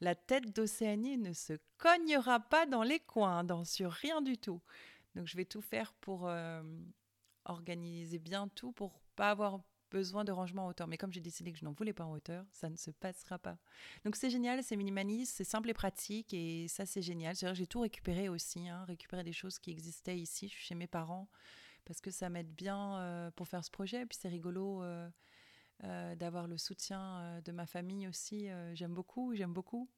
La 0.00 0.14
tête 0.14 0.54
d'Océanie 0.54 1.18
ne 1.18 1.32
se 1.32 1.54
cognera 1.76 2.40
pas 2.40 2.66
dans 2.66 2.82
les 2.82 3.00
coins, 3.00 3.44
dans 3.44 3.64
sur 3.64 3.90
rien 3.90 4.22
du 4.22 4.38
tout. 4.38 4.62
Donc 5.14 5.26
je 5.26 5.36
vais 5.36 5.44
tout 5.44 5.62
faire 5.62 5.92
pour 5.94 6.28
euh, 6.28 6.62
organiser 7.44 8.18
bien 8.18 8.48
tout, 8.48 8.72
pour 8.72 9.00
pas 9.16 9.30
avoir 9.30 9.60
besoin 9.90 10.24
de 10.24 10.32
rangement 10.32 10.66
en 10.66 10.68
hauteur. 10.68 10.86
Mais 10.86 10.96
comme 10.96 11.12
j'ai 11.12 11.20
décidé 11.20 11.52
que 11.52 11.58
je 11.58 11.64
n'en 11.64 11.72
voulais 11.72 11.92
pas 11.92 12.04
en 12.04 12.12
hauteur, 12.12 12.44
ça 12.50 12.68
ne 12.68 12.76
se 12.76 12.90
passera 12.90 13.38
pas. 13.38 13.58
Donc 14.04 14.16
c'est 14.16 14.30
génial, 14.30 14.62
c'est 14.62 14.76
minimaliste, 14.76 15.36
c'est 15.36 15.44
simple 15.44 15.70
et 15.70 15.74
pratique 15.74 16.32
et 16.34 16.68
ça 16.68 16.86
c'est 16.86 17.02
génial. 17.02 17.36
Que 17.36 17.54
j'ai 17.54 17.66
tout 17.66 17.80
récupéré 17.80 18.28
aussi, 18.28 18.68
hein, 18.68 18.84
récupéré 18.84 19.24
des 19.24 19.32
choses 19.32 19.58
qui 19.58 19.70
existaient 19.70 20.18
ici, 20.18 20.48
chez 20.48 20.74
mes 20.74 20.86
parents, 20.86 21.28
parce 21.84 22.00
que 22.00 22.10
ça 22.10 22.28
m'aide 22.28 22.54
bien 22.54 22.98
euh, 22.98 23.30
pour 23.32 23.48
faire 23.48 23.64
ce 23.64 23.70
projet. 23.70 24.02
Et 24.02 24.06
puis 24.06 24.18
c'est 24.20 24.28
rigolo 24.28 24.82
euh, 24.82 25.08
euh, 25.84 26.14
d'avoir 26.16 26.46
le 26.46 26.58
soutien 26.58 27.40
de 27.44 27.52
ma 27.52 27.66
famille 27.66 28.08
aussi. 28.08 28.48
j'aime 28.74 28.94
beaucoup, 28.94 29.34
j'aime 29.34 29.52
beaucoup. 29.52 29.88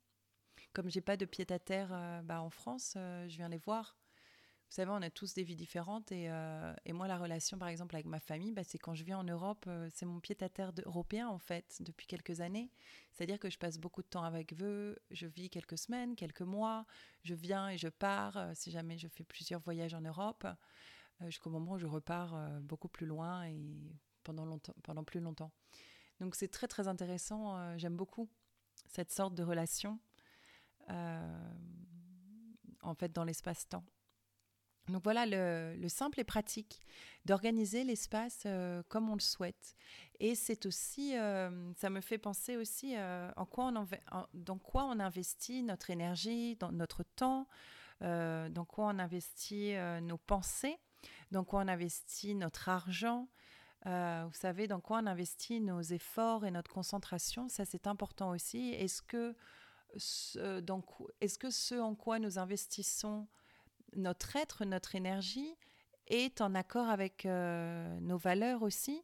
Comme 0.72 0.90
j'ai 0.90 1.00
pas 1.00 1.16
de 1.16 1.24
pied 1.24 1.46
à 1.50 1.58
terre 1.58 2.22
bah, 2.24 2.42
en 2.42 2.50
France, 2.50 2.92
je 2.94 3.36
viens 3.36 3.48
les 3.48 3.58
voir. 3.58 3.99
Vous 4.70 4.76
savez, 4.76 4.92
on 4.92 5.02
a 5.02 5.10
tous 5.10 5.34
des 5.34 5.42
vies 5.42 5.56
différentes 5.56 6.12
et, 6.12 6.30
euh, 6.30 6.72
moi, 6.90 7.08
la 7.08 7.18
relation, 7.18 7.58
par 7.58 7.66
exemple, 7.66 7.96
avec 7.96 8.06
ma 8.06 8.20
famille, 8.20 8.52
bah, 8.52 8.62
c'est 8.62 8.78
quand 8.78 8.94
je 8.94 9.02
viens 9.02 9.18
en 9.18 9.24
Europe, 9.24 9.64
euh, 9.66 9.88
c'est 9.92 10.06
mon 10.06 10.20
pied-à-terre 10.20 10.70
européen, 10.86 11.26
en 11.26 11.40
fait, 11.40 11.78
depuis 11.80 12.06
quelques 12.06 12.40
années. 12.40 12.70
C'est-à-dire 13.10 13.40
que 13.40 13.50
je 13.50 13.58
passe 13.58 13.78
beaucoup 13.78 14.00
de 14.00 14.06
temps 14.06 14.22
avec 14.22 14.54
eux, 14.62 14.96
je 15.10 15.26
vis 15.26 15.50
quelques 15.50 15.76
semaines, 15.76 16.14
quelques 16.14 16.42
mois, 16.42 16.86
je 17.24 17.34
viens 17.34 17.68
et 17.68 17.78
je 17.78 17.88
pars, 17.88 18.36
euh, 18.36 18.52
si 18.54 18.70
jamais 18.70 18.96
je 18.96 19.08
fais 19.08 19.24
plusieurs 19.24 19.60
voyages 19.60 19.94
en 19.94 20.02
Europe, 20.02 20.46
jusqu'au 21.22 21.50
moment 21.50 21.72
où 21.72 21.78
je 21.78 21.86
repars 21.86 22.34
beaucoup 22.62 22.88
plus 22.88 23.06
loin 23.06 23.44
et 23.44 23.92
pendant 24.22 25.04
plus 25.04 25.20
longtemps. 25.20 25.50
Donc 26.20 26.36
c'est 26.36 26.48
très, 26.48 26.68
très 26.68 26.86
intéressant, 26.88 27.76
j'aime 27.76 27.96
beaucoup 27.96 28.30
cette 28.86 29.10
sorte 29.10 29.34
de 29.34 29.42
relation, 29.42 29.98
en 30.88 31.34
fait, 32.94 33.12
dans 33.12 33.24
l'espace-temps. 33.24 33.84
Donc 34.88 35.04
voilà 35.04 35.26
le, 35.26 35.88
simple 35.88 36.20
et 36.20 36.24
pratique 36.24 36.80
d'organiser 37.24 37.84
l'espace 37.84 38.42
euh, 38.46 38.82
comme 38.88 39.08
on 39.08 39.14
le 39.14 39.20
souhaite. 39.20 39.76
Et 40.18 40.34
c'est 40.34 40.66
aussi, 40.66 41.16
euh, 41.16 41.72
ça 41.74 41.90
me 41.90 42.00
fait 42.00 42.18
penser 42.18 42.56
aussi 42.56 42.96
euh, 42.96 43.30
en 43.36 43.46
quoi 43.46 43.66
on 43.66 43.86
dans 44.34 44.58
quoi 44.58 44.84
on 44.84 44.98
investit 44.98 45.62
notre 45.62 45.90
énergie, 45.90 46.56
dans 46.56 46.72
notre 46.72 47.02
temps, 47.02 47.46
dans 48.00 48.64
quoi 48.66 48.86
on 48.86 48.98
investit 48.98 49.74
nos 50.02 50.16
pensées, 50.16 50.78
dans 51.30 51.44
quoi 51.44 51.60
on 51.60 51.68
investit 51.68 52.34
notre 52.34 52.70
argent. 52.70 53.28
vous 53.84 54.32
savez, 54.32 54.66
dans 54.66 54.80
quoi 54.80 55.00
on 55.02 55.06
investit 55.06 55.60
nos 55.60 55.82
efforts 55.82 56.46
et 56.46 56.50
notre 56.50 56.72
concentration, 56.72 57.50
ça 57.50 57.66
c'est 57.66 57.86
important 57.86 58.30
aussi. 58.30 58.70
Est-ce 58.70 59.02
que, 59.02 59.36
est-ce 59.94 61.38
que 61.38 61.50
ce 61.50 61.74
en 61.74 61.94
quoi 61.94 62.18
nous 62.18 62.38
investissons 62.38 63.28
notre 63.96 64.36
être, 64.36 64.64
notre 64.64 64.94
énergie 64.94 65.56
est 66.10 66.40
en 66.40 66.54
accord 66.54 66.88
avec 66.88 67.24
euh, 67.24 67.98
nos 68.00 68.18
valeurs 68.18 68.62
aussi. 68.62 69.02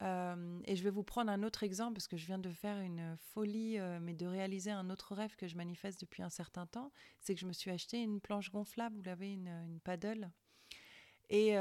Euh, 0.00 0.60
et 0.64 0.76
je 0.76 0.84
vais 0.84 0.90
vous 0.90 1.02
prendre 1.02 1.30
un 1.30 1.42
autre 1.42 1.64
exemple 1.64 1.94
parce 1.94 2.06
que 2.06 2.16
je 2.16 2.24
viens 2.26 2.38
de 2.38 2.50
faire 2.50 2.78
une 2.78 3.16
folie, 3.34 3.78
euh, 3.78 3.98
mais 4.00 4.14
de 4.14 4.26
réaliser 4.26 4.70
un 4.70 4.90
autre 4.90 5.14
rêve 5.14 5.34
que 5.36 5.48
je 5.48 5.56
manifeste 5.56 6.00
depuis 6.00 6.22
un 6.22 6.30
certain 6.30 6.66
temps. 6.66 6.92
C'est 7.20 7.34
que 7.34 7.40
je 7.40 7.46
me 7.46 7.52
suis 7.52 7.70
acheté 7.70 8.02
une 8.02 8.20
planche 8.20 8.50
gonflable, 8.50 8.96
vous 8.96 9.02
l'avez, 9.02 9.32
une, 9.32 9.48
une 9.48 9.80
paddle. 9.80 10.30
Et, 11.30 11.56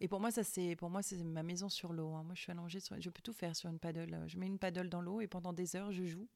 et, 0.00 0.08
pour 0.08 0.18
moi, 0.18 0.32
ça 0.32 0.42
c'est 0.42 0.74
pour 0.74 0.90
moi 0.90 1.00
c'est 1.00 1.22
ma 1.22 1.44
maison 1.44 1.68
sur 1.68 1.92
l'eau. 1.92 2.14
Hein. 2.14 2.24
Moi, 2.24 2.34
je 2.34 2.40
suis 2.42 2.50
allongée 2.50 2.80
je 2.98 3.10
peux 3.10 3.22
tout 3.22 3.32
faire 3.32 3.54
sur 3.54 3.70
une 3.70 3.78
paddle. 3.78 4.24
Je 4.26 4.36
mets 4.36 4.48
une 4.48 4.58
paddle 4.58 4.88
dans 4.88 5.00
l'eau 5.00 5.20
et 5.20 5.28
pendant 5.28 5.52
des 5.52 5.76
heures, 5.76 5.92
je 5.92 6.04
joue, 6.04 6.26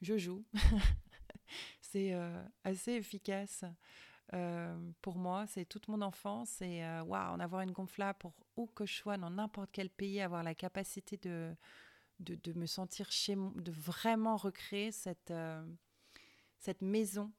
je 0.00 0.16
joue. 0.16 0.44
c'est 1.80 2.14
assez 2.62 2.92
efficace. 2.92 3.64
Euh, 4.34 4.76
pour 5.00 5.16
moi, 5.16 5.46
c'est 5.46 5.64
toute 5.64 5.88
mon 5.88 6.02
enfance. 6.02 6.60
Et 6.60 6.84
euh, 6.84 7.02
waouh, 7.02 7.34
en 7.34 7.40
avoir 7.40 7.62
une 7.62 7.72
gonflable 7.72 8.18
pour 8.18 8.34
où 8.56 8.66
que 8.66 8.86
je 8.86 8.94
sois, 8.94 9.16
dans 9.16 9.30
n'importe 9.30 9.70
quel 9.72 9.90
pays, 9.90 10.20
avoir 10.20 10.42
la 10.42 10.54
capacité 10.54 11.16
de, 11.16 11.54
de, 12.20 12.52
me 12.52 12.66
sentir 12.66 13.10
chez 13.10 13.36
moi, 13.36 13.52
de 13.56 13.72
vraiment 13.72 14.36
recréer 14.36 14.92
cette, 14.92 15.30
euh, 15.30 15.64
cette 16.58 16.82
maison. 16.82 17.32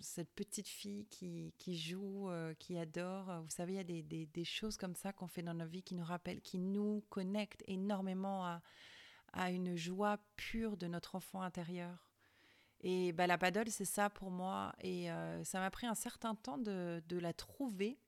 cette 0.00 0.32
petite 0.34 0.68
fille 0.68 1.06
qui, 1.10 1.52
qui 1.58 1.76
joue, 1.76 2.30
qui 2.58 2.78
adore. 2.78 3.42
Vous 3.42 3.50
savez, 3.50 3.74
il 3.74 3.76
y 3.76 3.80
a 3.80 3.84
des, 3.84 4.02
des, 4.02 4.26
des 4.26 4.44
choses 4.44 4.76
comme 4.78 4.94
ça 4.94 5.12
qu'on 5.12 5.26
fait 5.26 5.42
dans 5.42 5.54
nos 5.54 5.66
vies 5.66 5.82
qui 5.82 5.94
nous 5.94 6.04
rappellent, 6.04 6.40
qui 6.40 6.58
nous 6.58 7.04
connectent 7.10 7.62
énormément 7.66 8.46
à, 8.46 8.62
à 9.34 9.50
une 9.50 9.76
joie 9.76 10.18
pure 10.36 10.76
de 10.76 10.86
notre 10.86 11.16
enfant 11.16 11.42
intérieur. 11.42 12.13
Et 12.80 13.12
bah, 13.12 13.26
la 13.26 13.38
paddle, 13.38 13.70
c'est 13.70 13.84
ça 13.84 14.10
pour 14.10 14.30
moi. 14.30 14.74
Et 14.80 15.10
euh, 15.10 15.42
ça 15.44 15.60
m'a 15.60 15.70
pris 15.70 15.86
un 15.86 15.94
certain 15.94 16.34
temps 16.34 16.58
de, 16.58 17.02
de, 17.08 17.18
la 17.18 17.32
trouver. 17.32 17.98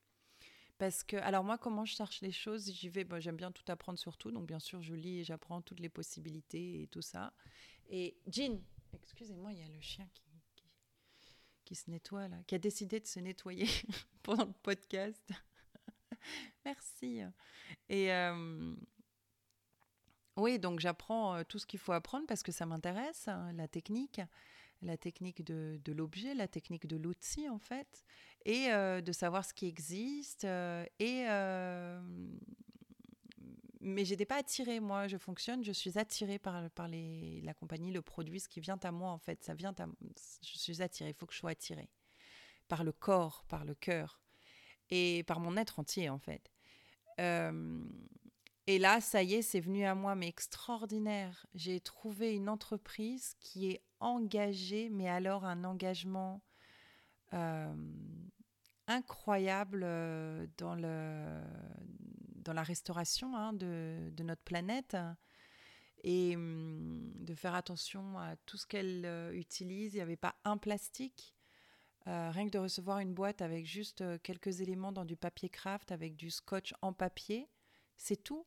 Parce 0.77 1.03
que, 1.03 1.17
alors 1.17 1.43
moi, 1.43 1.57
comment 1.57 1.85
je 1.85 1.95
cherche 1.95 2.21
les 2.21 2.31
choses 2.31 2.71
J'y 2.71 2.89
vais, 2.89 3.05
j'aime 3.19 3.37
bien 3.37 3.51
tout 3.51 3.63
apprendre 3.71 3.97
sur 3.97 4.17
tout. 4.17 4.31
Donc, 4.31 4.45
bien 4.45 4.59
sûr, 4.59 4.81
je 4.81 4.93
lis 4.93 5.19
et 5.19 5.23
j'apprends 5.23 5.61
toutes 5.61 5.79
les 5.79 5.89
possibilités 5.89 6.83
et 6.83 6.87
tout 6.87 7.01
ça. 7.01 7.33
Et 7.89 8.17
Jean, 8.27 8.61
excusez-moi, 8.93 9.53
il 9.53 9.59
y 9.59 9.63
a 9.63 9.67
le 9.67 9.81
chien 9.81 10.07
qui, 10.13 10.23
qui, 11.65 11.75
se 11.75 11.89
nettoie 11.89 12.27
là, 12.27 12.37
qui 12.45 12.53
a 12.53 12.59
décidé 12.59 12.99
de 12.99 13.07
se 13.07 13.19
nettoyer 13.19 13.67
pendant 14.23 14.45
le 14.45 14.53
podcast. 14.63 15.31
Merci. 16.65 17.21
Et. 17.89 18.13
Euh, 18.13 18.75
oui, 20.37 20.59
donc 20.59 20.79
j'apprends 20.79 21.35
euh, 21.35 21.43
tout 21.43 21.57
ce 21.57 21.65
qu'il 21.65 21.79
faut 21.79 21.91
apprendre 21.93 22.27
parce 22.27 22.43
que 22.43 22.51
ça 22.51 22.65
m'intéresse, 22.65 23.27
hein, 23.27 23.51
la 23.53 23.67
technique 23.67 24.21
la 24.81 24.97
technique 24.97 25.43
de, 25.43 25.79
l'objet, 25.91 26.33
la 26.33 26.47
technique 26.47 26.87
de 26.87 26.97
l'outil 26.97 27.49
en 27.49 27.59
fait, 27.59 28.05
et 28.45 28.71
euh, 28.71 29.01
de 29.01 29.11
savoir 29.11 29.45
ce 29.45 29.53
qui 29.53 29.67
existe. 29.67 30.45
Euh, 30.45 30.85
et 30.99 31.25
euh, 31.27 32.01
mais 33.79 34.03
pas 34.27 34.37
attirée, 34.37 34.79
moi, 34.79 35.07
je 35.07 35.17
fonctionne, 35.17 35.63
je 35.63 35.71
suis 35.71 35.97
attirée 35.97 36.39
par, 36.39 36.69
par 36.71 36.87
les, 36.87 37.41
la 37.41 37.53
compagnie, 37.53 37.91
le 37.91 38.01
produit, 38.01 38.39
ce 38.39 38.49
qui 38.49 38.59
vient 38.59 38.79
à 38.83 38.91
moi 38.91 39.11
en 39.11 39.19
fait, 39.19 39.43
ça 39.43 39.53
vient 39.53 39.73
à, 39.79 39.85
je 40.43 40.57
suis 40.57 40.81
attirée, 40.81 41.11
il 41.11 41.15
faut 41.15 41.25
que 41.25 41.33
je 41.33 41.39
sois 41.39 41.51
attirée 41.51 41.89
par 42.67 42.83
le 42.83 42.91
corps, 42.91 43.45
par 43.47 43.63
le 43.63 43.75
cœur 43.75 44.19
et 44.89 45.23
par 45.23 45.39
mon 45.39 45.55
être 45.57 45.79
entier 45.79 46.09
en 46.09 46.19
fait. 46.19 46.51
Et 48.69 48.79
là, 48.79 48.99
ça 48.99 49.23
y 49.23 49.35
est, 49.35 49.41
c'est 49.41 49.61
venu 49.61 49.85
à 49.85 49.95
moi, 49.95 50.13
mais 50.15 50.27
extraordinaire. 50.27 51.45
J'ai 51.55 51.79
trouvé 51.79 52.35
une 52.35 52.49
entreprise 52.49 53.33
qui 53.39 53.71
est 53.71 53.81
engagée, 54.01 54.89
mais 54.89 55.07
alors 55.07 55.45
un 55.45 55.63
engagement 55.63 56.41
incroyable 58.87 59.81
dans, 60.57 60.75
le, 60.75 61.41
dans 62.35 62.53
la 62.53 62.63
restauration 62.63 63.35
hein, 63.37 63.53
de, 63.53 64.09
de, 64.11 64.23
notre 64.23 64.43
planète 64.43 64.97
et 66.03 66.35
hum, 66.35 67.11
de 67.15 67.35
faire 67.35 67.55
attention 67.55 68.17
à 68.19 68.35
tout 68.45 68.57
ce 68.57 68.67
qu'elle 68.67 69.31
utilise. 69.33 69.93
Il 69.93 69.97
n'y 69.97 70.01
avait 70.01 70.17
pas 70.17 70.35
un 70.43 70.57
plastique. 70.57 71.35
rien 72.05 72.45
que 72.45 72.51
de 72.51 72.59
recevoir 72.59 72.99
une 72.99 73.13
boîte 73.13 73.41
avec 73.41 73.65
juste 73.65 74.03
quelques 74.23 74.59
éléments 74.59 74.91
dans 74.91 75.05
du 75.05 75.15
papier 75.15 75.47
craft, 75.47 75.93
avec 75.93 76.17
du 76.17 76.31
scotch 76.31 76.73
en 76.81 76.91
papier, 76.91 77.49
c'est 77.95 78.21
tout 78.21 78.45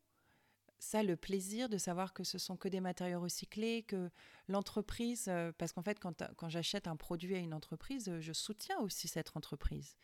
ça 0.80 1.02
le 1.02 1.16
plaisir 1.16 1.68
de 1.68 1.78
savoir 1.78 2.12
que 2.12 2.24
ce 2.24 2.38
sont 2.38 2.56
que 2.56 2.68
des 2.68 2.80
matériaux 2.80 3.20
recyclés, 3.20 3.82
que 3.82 4.10
l'entreprise, 4.48 5.26
euh, 5.28 5.52
parce 5.56 5.72
qu'en 5.72 5.82
fait 5.82 6.00
quand, 6.00 6.24
quand 6.36 6.48
j'achète 6.48 6.88
un 6.88 6.96
produit 6.96 7.36
à 7.36 7.38
une 7.38 7.54
entreprise, 7.54 8.08
euh, 8.08 8.20
je 8.20 8.32
soutiens 8.32 8.78
aussi 8.80 9.06
cette 9.06 9.36
entreprise. 9.36 9.96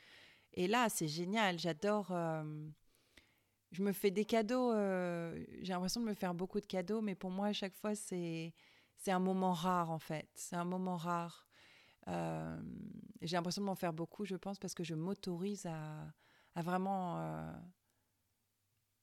Et 0.53 0.69
là, 0.69 0.89
c'est 0.89 1.09
génial, 1.09 1.59
j'adore. 1.59 2.09
Euh, 2.13 2.69
je 3.73 3.83
me 3.83 3.93
fais 3.93 4.11
des 4.11 4.25
cadeaux, 4.25 4.73
j'ai 4.75 5.73
l'impression 5.73 6.01
de 6.01 6.07
me 6.07 6.15
faire 6.15 6.35
beaucoup 6.35 6.61
de 6.61 6.67
cadeaux, 6.67 7.01
mais 7.03 7.15
pour 7.15 7.31
moi, 7.31 7.49
à 7.49 7.53
chaque 7.53 7.75
fois, 7.75 7.95
c'est, 7.95 8.55
un 9.09 9.19
moment 9.19 9.53
rare 9.53 9.91
en 9.91 9.99
fait. 9.99 10.29
C'est 10.35 10.57
un 10.57 10.65
moment 10.65 10.97
rare. 10.97 11.49
j'ai 12.07 13.37
l'impression 13.37 13.61
de 13.63 13.67
m'en 13.67 13.75
faire 13.75 13.93
beaucoup, 13.93 14.25
je 14.25 14.37
pense, 14.37 14.59
parce 14.59 14.73
que 14.73 14.85
je 14.85 14.95
m'autorise 14.95 15.67
à 15.67 16.63
vraiment 16.63 17.19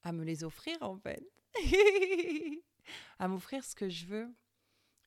à 0.04 0.12
me 0.12 0.24
les 0.24 0.44
offrir 0.44 0.78
en 0.82 0.98
fait. 0.98 1.24
à 3.20 3.28
m'offrir 3.28 3.64
ce 3.64 3.76
que 3.76 3.90
je 3.90 4.06
veux. 4.06 4.34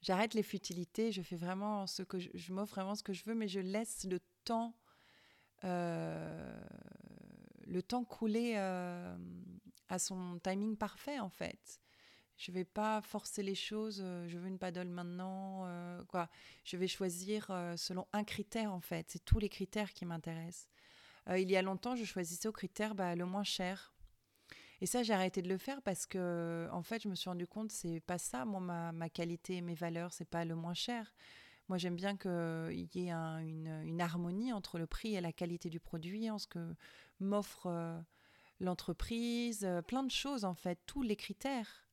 J'arrête 0.03 0.35
les 0.35 0.43
futilités, 0.43 1.11
je 1.11 1.23
fais 1.23 1.37
vraiment 1.37 1.87
ce 1.87 2.03
que 2.03 2.19
je, 2.19 2.53
m'offre 2.53 2.75
vraiment 2.75 2.95
ce 2.95 3.03
que 3.03 3.13
je 3.13 3.25
veux, 3.25 3.35
mais 3.35 3.49
je 3.49 3.61
laisse 3.61 4.05
le 4.05 4.21
temps, 4.45 4.77
euh, 5.65 6.61
le 7.67 7.83
temps 7.83 8.05
couler 8.05 8.55
euh, 8.57 9.17
à 9.89 9.99
son 9.99 10.39
timing 10.43 10.77
parfait 10.77 11.19
en 11.19 11.31
fait. 11.31 11.81
Je 12.37 12.53
vais 12.53 12.67
pas 12.67 13.01
forcer 13.01 13.43
les 13.43 13.55
choses. 13.55 14.03
Euh, 14.05 14.29
je 14.29 14.37
veux 14.37 14.47
une 14.47 14.59
paddle 14.59 14.89
maintenant, 14.89 15.67
quoi. 16.09 16.29
Je 16.65 16.77
vais 16.77 16.87
choisir 16.87 17.47
selon 17.77 18.07
un 18.13 18.25
critère 18.25 18.73
en 18.73 18.81
fait. 18.81 19.07
C'est 19.11 19.25
tous 19.25 19.39
les 19.39 19.49
critères 19.49 19.93
qui 19.93 20.05
m'intéressent. 20.05 20.69
il 21.31 21.51
y 21.51 21.57
a 21.57 21.63
longtemps, 21.63 21.97
je 21.97 22.05
choisissais 22.05 22.47
au 22.47 22.53
critère 22.53 22.95
bah, 22.95 23.17
le 23.17 23.25
moins 23.25 23.45
cher 23.45 23.96
et 24.81 24.87
ça, 24.87 25.03
j'ai 25.03 25.13
arrêté 25.13 25.43
de 25.43 25.49
le 25.49 25.59
faire 25.59 25.81
parce 25.83 26.07
que, 26.07 26.69
en 26.73 26.83
fait, 26.83 27.03
je 27.03 27.09
me 27.09 27.15
suis 27.15 27.31
rendu 27.31 27.47
compte, 27.47 27.71
c'est 27.71 28.01
pas 28.01 28.19
ça, 28.19 28.45
moi, 28.45 28.61
ma, 28.61 28.93
ma 28.93 29.09
qualité 29.09 29.61
mes 29.63 29.75
valeurs, 29.75 30.13
c'est 30.13 30.29
pas 30.29 30.45
le 30.45 30.55
moins 30.55 30.75
cher. 30.75 31.13
Moi, 31.69 31.79
j'aime 31.79 31.97
bien 31.97 32.17
qu'il 32.17 32.89
y 32.95 33.09
ait 33.09 33.11
une, 33.11 34.01
harmonie 34.01 34.53
entre 34.53 34.79
le 34.79 34.87
prix 34.87 35.17
et 35.17 35.21
la 35.21 35.33
qualité 35.33 35.69
du 35.69 35.81
produit, 35.81 36.31
en 36.31 36.39
ce 36.39 36.47
que 36.47 36.75
m'offre 37.19 37.67
euh, 37.67 37.99
l'entreprise, 38.61 39.65
euh, 39.65 39.83
plein 39.83 40.05
de 40.05 40.11
choses, 40.11 40.45
en 40.45 40.55
fait, 40.55 40.79
tous 40.87 41.03
les 41.03 41.17
critères. 41.17 41.89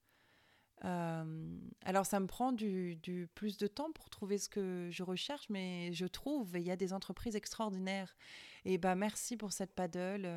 Euh, 0.85 1.57
alors, 1.81 2.05
ça 2.05 2.19
me 2.19 2.27
prend 2.27 2.51
du, 2.51 2.97
du, 2.97 3.27
plus 3.33 3.57
de 3.57 3.65
temps 3.65 3.91
pour 3.93 4.09
trouver 4.11 4.37
ce 4.37 4.49
que 4.49 4.89
je 4.91 5.01
recherche, 5.01 5.49
mais 5.49 5.91
je 5.93 6.05
trouve, 6.05 6.51
il 6.55 6.63
y 6.63 6.71
a 6.71 6.75
des 6.75 6.93
entreprises 6.93 7.35
extraordinaires. 7.35 8.15
Et 8.65 8.77
bah, 8.77 8.93
merci 8.93 9.37
pour 9.37 9.53
cette 9.53 9.73
paddle. 9.73 10.29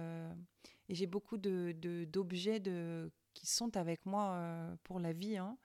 Et 0.89 0.95
j'ai 0.95 1.07
beaucoup 1.07 1.37
d'objets 1.37 2.61
de, 2.61 2.71
de, 2.71 3.13
qui 3.35 3.47
sont 3.47 3.77
avec 3.77 4.07
moi 4.07 4.31
euh, 4.31 4.77
pour 4.85 5.01
la 5.01 5.13
vie, 5.13 5.37
hein, 5.37 5.57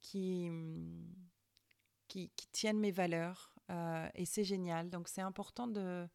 qui, 0.00 0.50
qui, 2.08 2.30
qui, 2.36 2.48
tiennent 2.48 2.80
mes 2.80 2.90
valeurs. 2.90 3.54
Euh, 3.70 4.08
et 4.14 4.24
c'est 4.24 4.44
génial. 4.44 4.90
Donc 4.90 5.08
c'est 5.08 5.22
important 5.22 5.66
de 5.66 6.08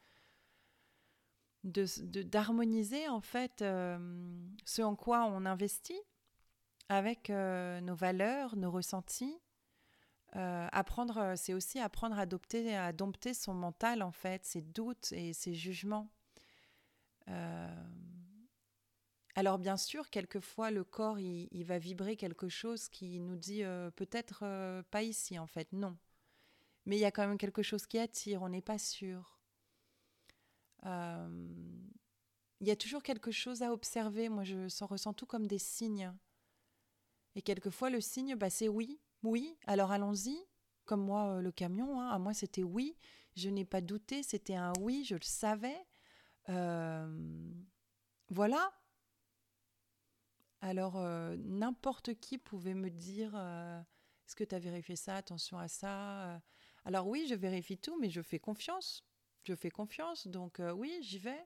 d'harmoniser 1.64 3.08
en 3.08 3.22
fait 3.22 3.62
euh, 3.62 4.00
ce 4.66 4.82
en 4.82 4.96
quoi 4.96 5.26
on 5.26 5.46
investit 5.46 6.02
avec 6.90 7.30
nos 7.30 7.96
valeurs, 7.96 8.56
nos 8.56 8.72
ressentis. 8.72 9.38
apprendre, 10.34 11.36
c'est 11.38 11.54
aussi 11.54 11.80
apprendre 11.80 12.18
à 12.18 12.22
adopter, 12.22 12.76
à 12.76 12.92
dompter 12.92 13.36
son 13.36 13.54
mental 13.54 14.02
en 14.02 14.12
fait, 14.12 14.44
ses 14.44 14.62
doutes 14.62 15.12
et 15.12 15.34
ses 15.34 15.54
jugements. 15.54 16.10
Alors 19.36 19.60
bien 19.60 19.78
sûr, 19.78 20.10
quelquefois 20.10 20.72
le 20.72 20.84
corps 20.84 21.20
il, 21.20 21.64
va 21.64 21.78
vibrer 21.80 22.18
quelque 22.18 22.50
chose 22.50 22.90
qui 22.90 23.20
nous 23.20 23.36
dit 23.38 23.64
euh, 23.64 23.90
peut-être 23.92 24.42
euh, 24.44 24.84
pas 24.92 25.04
ici 25.04 25.40
en 25.40 25.48
fait, 25.48 25.72
non. 25.72 25.98
Mais 26.86 26.98
il 26.98 27.00
y 27.00 27.06
a 27.06 27.12
quand 27.12 27.26
même 27.26 27.38
quelque 27.38 27.64
chose 27.64 27.86
qui 27.86 27.98
attire, 27.98 28.42
on 28.42 28.50
n'est 28.50 28.62
pas 28.62 28.78
sûr. 28.78 29.40
Euh, 30.86 31.30
il 32.60 32.68
y 32.68 32.72
a 32.72 32.76
toujours 32.76 33.04
quelque 33.04 33.32
chose 33.32 33.62
à 33.62 33.72
observer, 33.72 34.28
moi 34.28 34.44
je 34.44 34.68
s'en 34.68 34.88
ressens 34.88 35.14
tout 35.14 35.26
comme 35.26 35.48
des 35.48 35.60
signes. 35.60 36.12
Et 37.36 37.42
quelquefois 37.42 37.90
le 37.90 38.02
signe, 38.02 38.36
bah, 38.36 38.50
c'est 38.50 38.68
oui, 38.68 39.00
oui, 39.24 39.58
alors 39.66 39.92
allons-y. 39.92 40.38
Comme 40.84 41.06
moi, 41.06 41.40
le 41.42 41.52
camion, 41.52 42.02
hein, 42.02 42.10
à 42.10 42.20
moi 42.20 42.34
c'était 42.34 42.64
oui, 42.64 42.98
je 43.36 43.48
n'ai 43.50 43.64
pas 43.64 43.80
douté, 43.80 44.24
c'était 44.24 44.56
un 44.56 44.74
oui, 44.82 45.06
je 45.06 45.16
le 45.16 45.24
savais. 45.24 45.78
voilà, 48.30 48.74
alors, 50.62 50.98
euh, 50.98 51.36
n'importe 51.40 52.14
qui 52.14 52.38
pouvait 52.38 52.76
me 52.76 52.90
dire 52.92 53.32
euh, 53.36 53.80
Est-ce 54.28 54.36
que 54.36 54.44
tu 54.44 54.54
as 54.54 54.60
vérifié 54.60 54.96
ça 54.96 55.16
Attention 55.16 55.58
à 55.58 55.68
ça. 55.68 56.36
Euh. 56.36 56.40
Alors, 56.86 57.08
oui, 57.08 57.26
je 57.28 57.34
vérifie 57.34 57.80
tout, 57.80 58.00
mais 58.00 58.12
je 58.12 58.22
fais 58.22 58.40
confiance. 58.40 59.04
Je 59.44 59.56
fais 59.56 59.72
confiance. 59.72 60.28
Donc, 60.28 60.62
oui, 60.76 61.00
j'y 61.02 61.18
vais. 61.18 61.44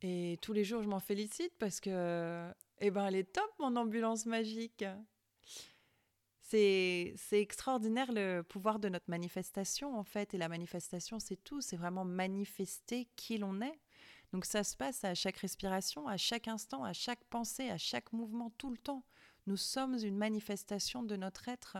Et 0.00 0.38
tous 0.40 0.54
les 0.54 0.64
jours, 0.64 0.82
je 0.82 0.88
m'en 0.88 1.00
félicite 1.00 1.52
parce 1.58 1.80
que, 1.80 2.50
eh 2.80 2.90
ben, 2.90 3.06
elle 3.06 3.16
est 3.16 3.32
top, 3.32 3.50
mon 3.58 3.76
ambulance 3.76 4.24
magique. 4.24 4.84
C'est 6.40 7.14
extraordinaire 7.32 8.12
le 8.12 8.42
pouvoir 8.42 8.78
de 8.78 8.88
notre 8.88 9.08
manifestation, 9.08 9.98
en 9.98 10.04
fait. 10.04 10.32
Et 10.32 10.38
la 10.38 10.48
manifestation, 10.48 11.18
c'est 11.18 11.42
tout. 11.42 11.60
C'est 11.60 11.76
vraiment 11.76 12.04
manifester 12.04 13.06
qui 13.16 13.36
l'on 13.36 13.60
est. 13.60 13.80
Donc 14.34 14.46
ça 14.46 14.64
se 14.64 14.76
passe 14.76 15.04
à 15.04 15.14
chaque 15.14 15.36
respiration, 15.36 16.08
à 16.08 16.16
chaque 16.16 16.48
instant, 16.48 16.82
à 16.82 16.92
chaque 16.92 17.22
pensée, 17.26 17.70
à 17.70 17.78
chaque 17.78 18.12
mouvement, 18.12 18.50
tout 18.58 18.68
le 18.68 18.76
temps. 18.76 19.04
Nous 19.46 19.56
sommes 19.56 19.96
une 20.02 20.16
manifestation 20.16 21.04
de 21.04 21.14
notre 21.14 21.48
être, 21.48 21.76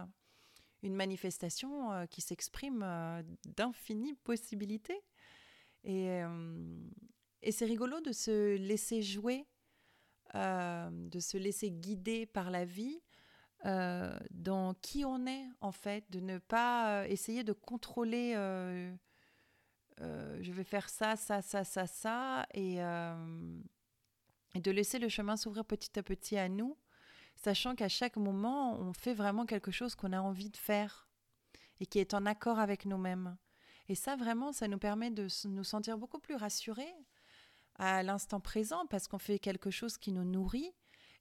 une 0.84 0.94
manifestation 0.94 1.90
euh, 1.90 2.06
qui 2.06 2.20
s'exprime 2.20 2.84
euh, 2.84 3.24
d'infinies 3.56 4.14
possibilités. 4.22 5.02
Euh, 5.88 6.78
et 7.42 7.50
c'est 7.50 7.64
rigolo 7.64 8.00
de 8.00 8.12
se 8.12 8.54
laisser 8.54 9.02
jouer, 9.02 9.48
de 10.32 11.18
se 11.18 11.36
laisser 11.36 11.72
guider 11.72 12.24
par 12.24 12.52
la 12.52 12.64
vie 12.64 13.02
dans 13.64 14.74
qui 14.80 15.04
on 15.04 15.26
est 15.26 15.48
en 15.60 15.72
fait, 15.72 16.08
de 16.08 16.20
ne 16.20 16.38
pas 16.38 17.08
essayer 17.08 17.42
de 17.42 17.52
contrôler 17.52 18.36
je 19.98 20.52
vais 20.52 20.64
faire 20.64 20.88
ça, 20.88 21.16
ça, 21.16 21.42
ça, 21.42 21.64
ça, 21.64 21.86
ça, 21.86 22.46
et, 22.54 22.78
et 24.54 24.60
de 24.60 24.70
laisser 24.70 24.98
le 24.98 25.08
chemin 25.08 25.36
s'ouvrir 25.36 25.64
petit 25.64 25.98
à 25.98 26.02
petit 26.02 26.36
à 26.36 26.48
nous 26.48 26.76
sachant 27.36 27.74
qu'à 27.74 27.88
chaque 27.88 28.16
moment, 28.16 28.78
on 28.80 28.92
fait 28.92 29.14
vraiment 29.14 29.46
quelque 29.46 29.70
chose 29.70 29.94
qu'on 29.94 30.12
a 30.12 30.20
envie 30.20 30.50
de 30.50 30.56
faire 30.56 31.08
et 31.80 31.86
qui 31.86 31.98
est 31.98 32.14
en 32.14 32.26
accord 32.26 32.58
avec 32.58 32.86
nous-mêmes. 32.86 33.36
Et 33.88 33.94
ça, 33.94 34.16
vraiment, 34.16 34.52
ça 34.52 34.68
nous 34.68 34.78
permet 34.78 35.10
de 35.10 35.26
nous 35.48 35.64
sentir 35.64 35.98
beaucoup 35.98 36.18
plus 36.18 36.36
rassurés 36.36 36.94
à 37.76 38.02
l'instant 38.02 38.40
présent 38.40 38.86
parce 38.86 39.08
qu'on 39.08 39.18
fait 39.18 39.38
quelque 39.38 39.70
chose 39.70 39.98
qui 39.98 40.12
nous 40.12 40.24
nourrit 40.24 40.72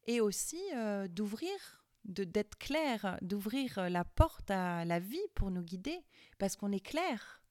et 0.05 0.21
aussi 0.21 0.61
euh, 0.75 1.07
d'ouvrir, 1.07 1.83
de 2.05 2.23
d'être 2.23 2.57
clair, 2.57 3.17
d'ouvrir 3.21 3.89
la 3.89 4.05
porte 4.05 4.51
à 4.51 4.85
la 4.85 4.99
vie 4.99 5.27
pour 5.33 5.51
nous 5.51 5.63
guider 5.63 6.05
parce 6.37 6.55
qu'on 6.55 6.71
est 6.71 6.85
clair. 6.85 7.42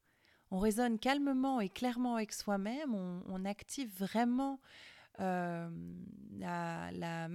On 0.52 0.58
raisonne 0.58 0.98
calmement 0.98 1.60
et 1.60 1.70
clairement 1.70 2.16
avec 2.16 2.32
soi-même, 2.32 2.94
on 2.94 3.44
active 3.46 3.90
vraiment 3.98 4.60
euh, 5.20 5.70
la, 6.38 7.28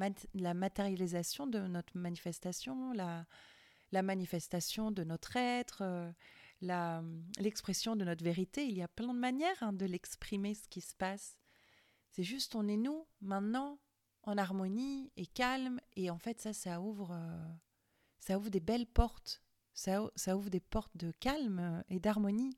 matérialisation 0.53 1.47
de 1.47 1.59
notre 1.59 1.97
manifestation, 1.97 2.93
la, 2.93 3.25
manifestation 4.03 4.91
de 4.91 5.03
notre 5.03 5.35
être, 5.35 5.81
euh, 5.81 7.01
l'expression 7.39 7.95
de 7.95 8.03
notre 8.03 8.23
vérité. 8.23 8.67
Il 8.67 8.77
y 8.77 8.81
a 8.81 8.87
plein 8.87 9.13
de 9.13 9.19
manières 9.19 9.61
hein, 9.61 9.73
de 9.73 9.85
l'exprimer, 9.85 10.53
ce 10.53 10.67
qui 10.67 10.81
se 10.81 10.95
passe. 10.95 11.39
C'est 12.11 12.23
juste, 12.23 12.55
on 12.55 12.67
est 12.67 12.77
nous, 12.77 13.07
maintenant, 13.21 13.79
en 14.23 14.37
harmonie 14.37 15.11
et 15.15 15.25
calme. 15.25 15.79
Et 15.95 16.09
en 16.09 16.17
fait, 16.17 16.39
ça, 16.39 16.53
ça 16.53 16.81
ouvre, 16.81 17.11
euh, 17.11 17.47
ça 18.19 18.37
ouvre 18.37 18.49
des 18.49 18.59
belles 18.59 18.87
portes. 18.87 19.41
Ça 19.73 20.01
ouvre 20.35 20.49
des 20.49 20.59
portes 20.59 20.97
de 20.97 21.11
calme 21.19 21.83
et 21.89 21.99
d'harmonie. 21.99 22.57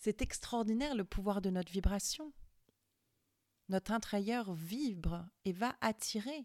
C'est 0.00 0.22
extraordinaire 0.22 0.94
le 0.94 1.04
pouvoir 1.04 1.40
de 1.40 1.50
notre 1.50 1.70
vibration 1.70 2.32
notre 3.70 3.92
intérieur 3.92 4.52
vibre 4.52 5.24
et 5.44 5.52
va 5.52 5.76
attirer. 5.80 6.44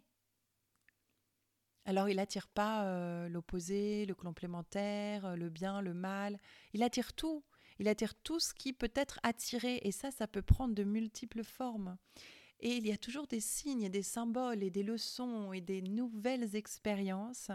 Alors 1.85 2.07
il 2.07 2.17
n'attire 2.17 2.47
pas 2.47 2.85
euh, 2.85 3.27
l'opposé, 3.29 4.05
le 4.05 4.13
complémentaire, 4.13 5.25
euh, 5.25 5.35
le 5.35 5.49
bien, 5.49 5.81
le 5.81 5.93
mal, 5.93 6.39
il 6.73 6.83
attire 6.83 7.13
tout. 7.13 7.43
Il 7.79 7.87
attire 7.87 8.15
tout 8.15 8.39
ce 8.39 8.53
qui 8.53 8.73
peut 8.73 8.91
être 8.95 9.19
attiré 9.23 9.79
et 9.83 9.91
ça, 9.91 10.11
ça 10.11 10.27
peut 10.27 10.41
prendre 10.41 10.75
de 10.75 10.83
multiples 10.83 11.43
formes. 11.43 11.97
Et 12.59 12.75
il 12.77 12.87
y 12.87 12.91
a 12.91 12.97
toujours 12.97 13.27
des 13.27 13.41
signes 13.41 13.83
et 13.83 13.89
des 13.89 14.03
symboles 14.03 14.63
et 14.63 14.69
des 14.69 14.83
leçons 14.83 15.51
et 15.51 15.61
des 15.61 15.81
nouvelles 15.81 16.55
expériences. 16.55 17.49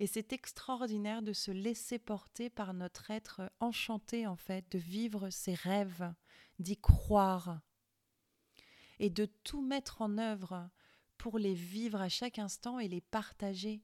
Et 0.00 0.06
c'est 0.06 0.32
extraordinaire 0.32 1.20
de 1.20 1.34
se 1.34 1.50
laisser 1.50 1.98
porter 1.98 2.48
par 2.48 2.72
notre 2.72 3.10
être 3.10 3.52
enchanté 3.60 4.26
en 4.26 4.34
fait, 4.34 4.64
de 4.72 4.78
vivre 4.78 5.28
ses 5.28 5.52
rêves, 5.52 6.10
d'y 6.58 6.78
croire, 6.78 7.60
et 8.98 9.10
de 9.10 9.26
tout 9.26 9.60
mettre 9.60 10.00
en 10.00 10.16
œuvre 10.16 10.70
pour 11.18 11.38
les 11.38 11.52
vivre 11.52 12.00
à 12.00 12.08
chaque 12.08 12.38
instant 12.38 12.78
et 12.78 12.88
les 12.88 13.02
partager. 13.02 13.82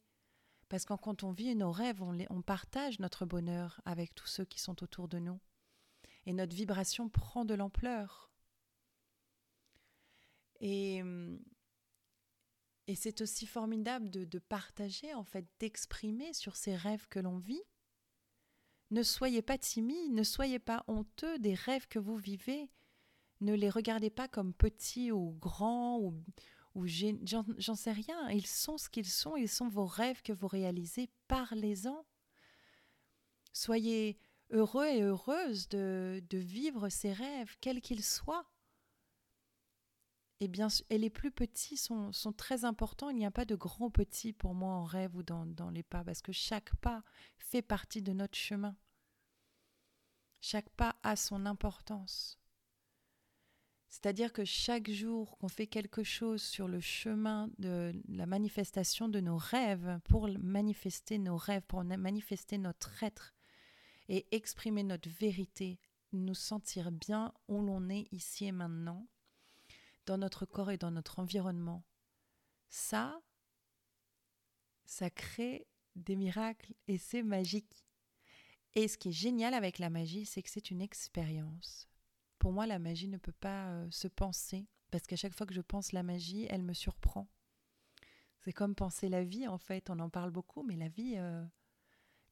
Parce 0.70 0.86
que 0.86 0.95
quand 0.95 1.23
on 1.23 1.32
vit 1.32 1.54
nos 1.54 1.71
rêves, 1.71 2.02
on, 2.02 2.17
on 2.30 2.41
partage 2.41 2.99
notre 2.99 3.26
bonheur 3.26 3.82
avec 3.84 4.14
tous 4.14 4.26
ceux 4.26 4.47
qui 4.47 4.58
sont 4.58 4.82
autour 4.82 5.08
de 5.08 5.19
nous. 5.19 5.38
Et 6.25 6.32
notre 6.32 6.56
vibration 6.56 7.10
prend 7.10 7.45
de 7.45 7.54
l'ampleur. 7.54 8.30
Et, 10.60 11.02
et 12.86 12.94
c'est 12.94 13.20
aussi 13.20 13.46
formidable 13.46 14.10
de, 14.10 14.25
de 14.25 14.38
partager, 14.38 15.12
en 15.14 15.25
fait, 15.25 15.46
d'exprimer 15.58 16.32
sur 16.32 16.56
ces 16.56 16.76
rêves 16.76 17.08
que 17.08 17.18
l'on 17.18 17.38
vit. 17.38 17.62
Ne 18.90 19.02
soyez 19.02 19.42
pas 19.42 19.58
timide, 19.58 20.12
ne 20.12 20.22
soyez 20.22 20.60
pas 20.60 20.84
honteux 20.86 21.38
des 21.38 21.54
rêves 21.54 21.88
que 21.88 21.99
vous 21.99 22.16
vivez. 22.16 22.70
Ne 23.40 23.54
les 23.54 23.70
regardez 23.70 24.10
pas 24.10 24.28
comme 24.28 24.54
petits 24.54 25.10
ou 25.10 25.32
grands 25.32 25.99
ou, 25.99 26.25
j'en 26.86 27.75
sais 27.75 27.92
rien. 27.92 28.28
Ils 28.30 28.46
sont 28.46 28.78
ce 28.78 28.88
qu'ils 28.88 29.08
sont, 29.08 29.36
ils 29.36 29.49
sont 29.49 29.68
vos 29.68 29.86
rêves 29.86 30.22
que 30.22 30.32
vous 30.32 30.46
réalisez. 30.46 31.10
Parlez-en. 31.26 32.06
Soyez 33.52 34.18
heureux 34.50 34.86
et 34.86 35.02
heureuse 35.02 35.68
de, 35.68 36.22
de 36.30 36.38
vivre 36.38 36.88
ces 36.88 37.12
rêves, 37.12 37.56
quels 37.60 37.80
qu'ils 37.80 38.04
soient. 38.04 38.46
Et, 40.40 40.49
bien, 40.49 40.68
les 40.90 41.10
plus 41.10 41.30
petits 41.30 41.76
sont, 41.76 42.12
sont 42.12 42.32
très 42.32 42.64
importants. 42.64 43.08
Il 43.08 43.16
n'y 43.16 43.26
a 43.26 43.30
pas 43.30 43.46
de 43.46 43.54
grands 43.54 43.90
petits 43.90 44.32
pour 44.32 44.54
moi 44.54 44.75
en 44.75 44.84
rêve 44.84 45.16
ou 45.16 45.22
dans, 45.22 45.46
dans 45.46 45.70
les 45.70 45.82
pas, 45.82 46.04
parce 46.04 46.22
que 46.22 46.32
chaque 46.32 46.75
pas 46.76 47.02
fait 47.38 47.62
partie 47.62 48.02
de 48.02 48.12
notre 48.12 48.36
chemin. 48.36 48.76
Chaque 50.40 50.68
pas 50.70 50.96
a 51.02 51.16
son 51.16 51.46
importance. 51.46 52.38
C'est-à-dire 53.88 54.32
que 54.32 54.44
chaque 54.44 54.90
jour 54.90 55.38
qu'on 55.38 55.49
fait 55.49 55.66
quelque 55.66 56.02
chose 56.02 56.42
sur 56.42 56.68
le 56.68 56.80
chemin 56.80 57.49
de 57.58 57.94
la 58.08 58.26
manifestation 58.26 59.08
de 59.08 59.20
nos 59.20 59.38
rêves, 59.38 60.00
pour 60.04 60.28
manifester 60.38 61.18
nos 61.18 61.38
rêves, 61.38 61.62
pour 61.66 61.82
manifester 61.82 62.58
notre 62.58 63.02
être 63.02 63.34
et 64.08 64.26
exprimer 64.32 64.82
notre 64.82 65.08
vérité, 65.08 65.78
nous 66.12 66.34
sentir 66.34 66.92
bien 66.92 67.32
où 67.49 67.62
l'on 67.62 67.88
est 67.88 68.06
ici 68.12 68.44
et 68.44 68.52
maintenant, 68.52 69.06
dans 70.06 70.19
notre 70.19 70.47
corps 70.47 70.71
et 70.71 70.78
dans 70.78 70.90
notre 70.90 71.19
environnement, 71.19 71.84
ça, 72.69 73.21
ça 74.84 75.10
crée 75.10 75.66
des 75.95 76.16
miracles 76.16 76.75
et 76.88 76.99
c'est 76.99 77.23
magique. 77.23 77.84
Et 78.75 78.88
ce 78.88 78.99
qui 78.99 79.08
est 79.08 79.12
génial 79.12 79.54
avec 79.54 79.78
la 79.78 79.90
magie, 79.90 80.26
c'est 80.26 80.42
que 80.42 80.50
c'est 80.50 80.71
une 80.71 80.82
expérience. 80.82 81.88
Pour 82.38 82.52
moi, 82.52 82.66
la 82.66 82.78
magie 82.78 83.08
ne 83.08 83.16
peut 83.16 83.32
pas 83.32 83.69
euh, 83.71 83.90
se 83.90 84.06
penser, 84.06 84.69
parce 84.90 85.06
qu'à 85.06 85.16
chaque 85.16 85.34
fois 85.34 85.47
que 85.47 85.54
je 85.54 85.62
pense 85.62 85.92
la 85.92 86.02
magie, 86.02 86.47
elle 86.50 86.62
me 86.62 86.75
surprend. 86.75 87.26
C'est 88.40 88.52
comme 88.52 88.75
penser 88.75 89.08
la 89.08 89.25
vie, 89.25 89.49
en 89.49 89.58
fait. 89.58 89.88
On 89.90 89.99
en 89.99 90.10
parle 90.10 90.30
beaucoup, 90.30 90.62
mais 90.62 90.76
la 90.76 90.88
vie, 90.88 91.14
euh, 91.16 91.45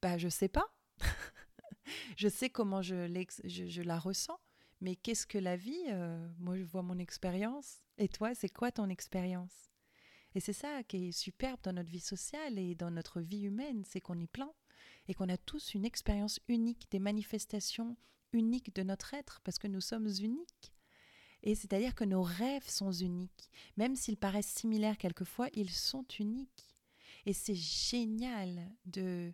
bah, 0.02 0.18
je 0.18 0.28
sais 0.28 0.48
pas. 0.48 0.74
je 2.16 2.28
sais 2.28 2.50
comment 2.50 2.82
je, 2.82 3.08
je, 3.44 3.82
la 3.82 3.98
ressens, 3.98 4.38
mais 4.84 4.96
qu'est-ce 4.96 5.26
que 5.26 5.38
la 5.38 5.56
vie 5.56 5.82
euh, 5.88 6.28
Moi, 6.38 6.58
je 6.58 6.62
vois 6.62 6.82
mon 6.82 6.98
expérience. 6.98 7.78
Et 7.96 8.06
toi, 8.06 8.34
c'est 8.34 8.50
quoi 8.50 8.70
ton 8.70 8.90
expérience? 8.90 9.70
Et 10.34 10.40
c'est 10.40 10.52
ça 10.52 10.82
qui 10.82 11.08
est 11.08 11.12
superbe 11.12 11.58
dans 11.62 11.72
notre 11.72 11.90
vie 11.90 12.00
sociale 12.00 12.58
et 12.58 12.74
dans 12.74 12.90
notre 12.90 13.22
vie 13.22 13.44
humaine, 13.44 13.82
c'est 13.86 14.02
qu'on 14.02 14.20
est 14.20 14.26
plein 14.26 14.52
et 15.08 15.14
qu'on 15.14 15.30
a 15.30 15.38
tous 15.38 15.72
une 15.72 15.86
expérience 15.86 16.38
unique, 16.48 16.86
des 16.90 16.98
manifestations 16.98 17.96
unique 18.34 18.74
de 18.74 18.82
notre 18.82 19.14
être, 19.14 19.40
parce 19.42 19.58
que 19.58 19.68
nous 19.68 19.80
sommes 19.80 20.10
uniques. 20.20 20.74
Et 21.42 21.54
c'est-à-dire 21.54 21.94
que 21.94 22.04
nos 22.04 22.22
rêves 22.22 22.68
sont 22.68 22.92
uniques. 22.92 23.50
Même 23.78 23.96
s'ils 23.96 24.18
paraissent 24.18 24.52
similaires 24.52 24.98
quelquefois, 24.98 25.48
ils 25.54 25.70
sont 25.70 26.04
uniques. 26.20 26.76
Et 27.24 27.32
c'est 27.32 27.54
génial 27.54 28.70
de, 28.84 29.32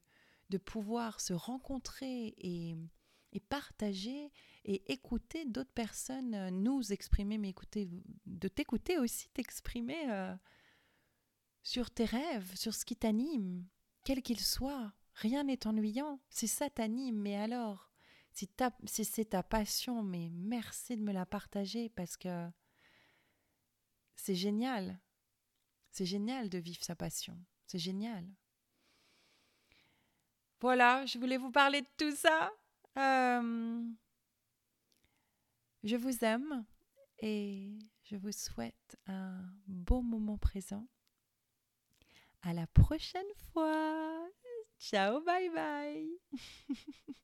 de 0.51 0.59
pouvoir 0.59 1.21
se 1.21 1.33
rencontrer 1.33 2.35
et, 2.39 2.77
et 3.33 3.41
partager 3.41 4.31
et 4.65 4.93
écouter 4.93 5.45
d'autres 5.45 5.73
personnes 5.73 6.35
euh, 6.35 6.51
nous 6.51 6.93
exprimer, 6.93 7.39
mais 7.39 7.51
écouter, 7.51 7.89
de 8.27 8.49
t'écouter 8.49 8.99
aussi 8.99 9.29
t'exprimer 9.31 10.11
euh, 10.11 10.35
sur 11.63 11.91
tes 11.91 12.05
rêves, 12.05 12.55
sur 12.57 12.75
ce 12.75 12.85
qui 12.85 12.97
t'anime, 12.97 13.67
quel 14.05 14.23
qu'il 14.23 14.41
soit. 14.41 14.93
Rien 15.15 15.45
n'est 15.45 15.67
ennuyant. 15.67 16.21
Si 16.31 16.49
ça 16.49 16.71
t'anime, 16.71 17.17
mais 17.17 17.37
alors 17.37 17.91
si, 18.33 18.49
c'est 19.05 19.25
ta 19.31 19.43
passion, 19.43 20.03
mais 20.03 20.31
merci 20.33 20.97
de 20.97 21.03
me 21.03 21.13
la 21.13 21.27
partager 21.27 21.89
parce 21.91 22.17
que 22.17 22.49
c'est 24.15 24.35
génial. 24.35 25.01
C'est 25.91 26.07
génial 26.07 26.49
de 26.49 26.59
vivre 26.59 26.83
sa 26.83 26.95
passion. 26.95 27.37
C'est 27.67 27.79
génial. 27.79 28.25
Voilà, 30.61 31.07
je 31.07 31.19
voulais 31.19 31.39
vous 31.39 31.51
parler 31.51 31.81
de 31.81 31.89
tout 31.97 32.15
ça. 32.15 32.53
Euh, 32.99 33.83
je 35.83 35.97
vous 35.97 36.25
aime 36.25 36.65
et 37.21 37.79
Je 38.03 38.17
vous 38.17 38.33
souhaite 38.33 38.97
un 39.07 39.41
beau 39.67 40.03
moment 40.03 40.39
présent. 40.39 40.87
À 42.43 42.53
la 42.53 42.67
prochaine 42.67 43.33
fois. 43.53 44.29
Ciao, 44.79 45.21
bye 45.23 45.51
bye. 45.51 46.11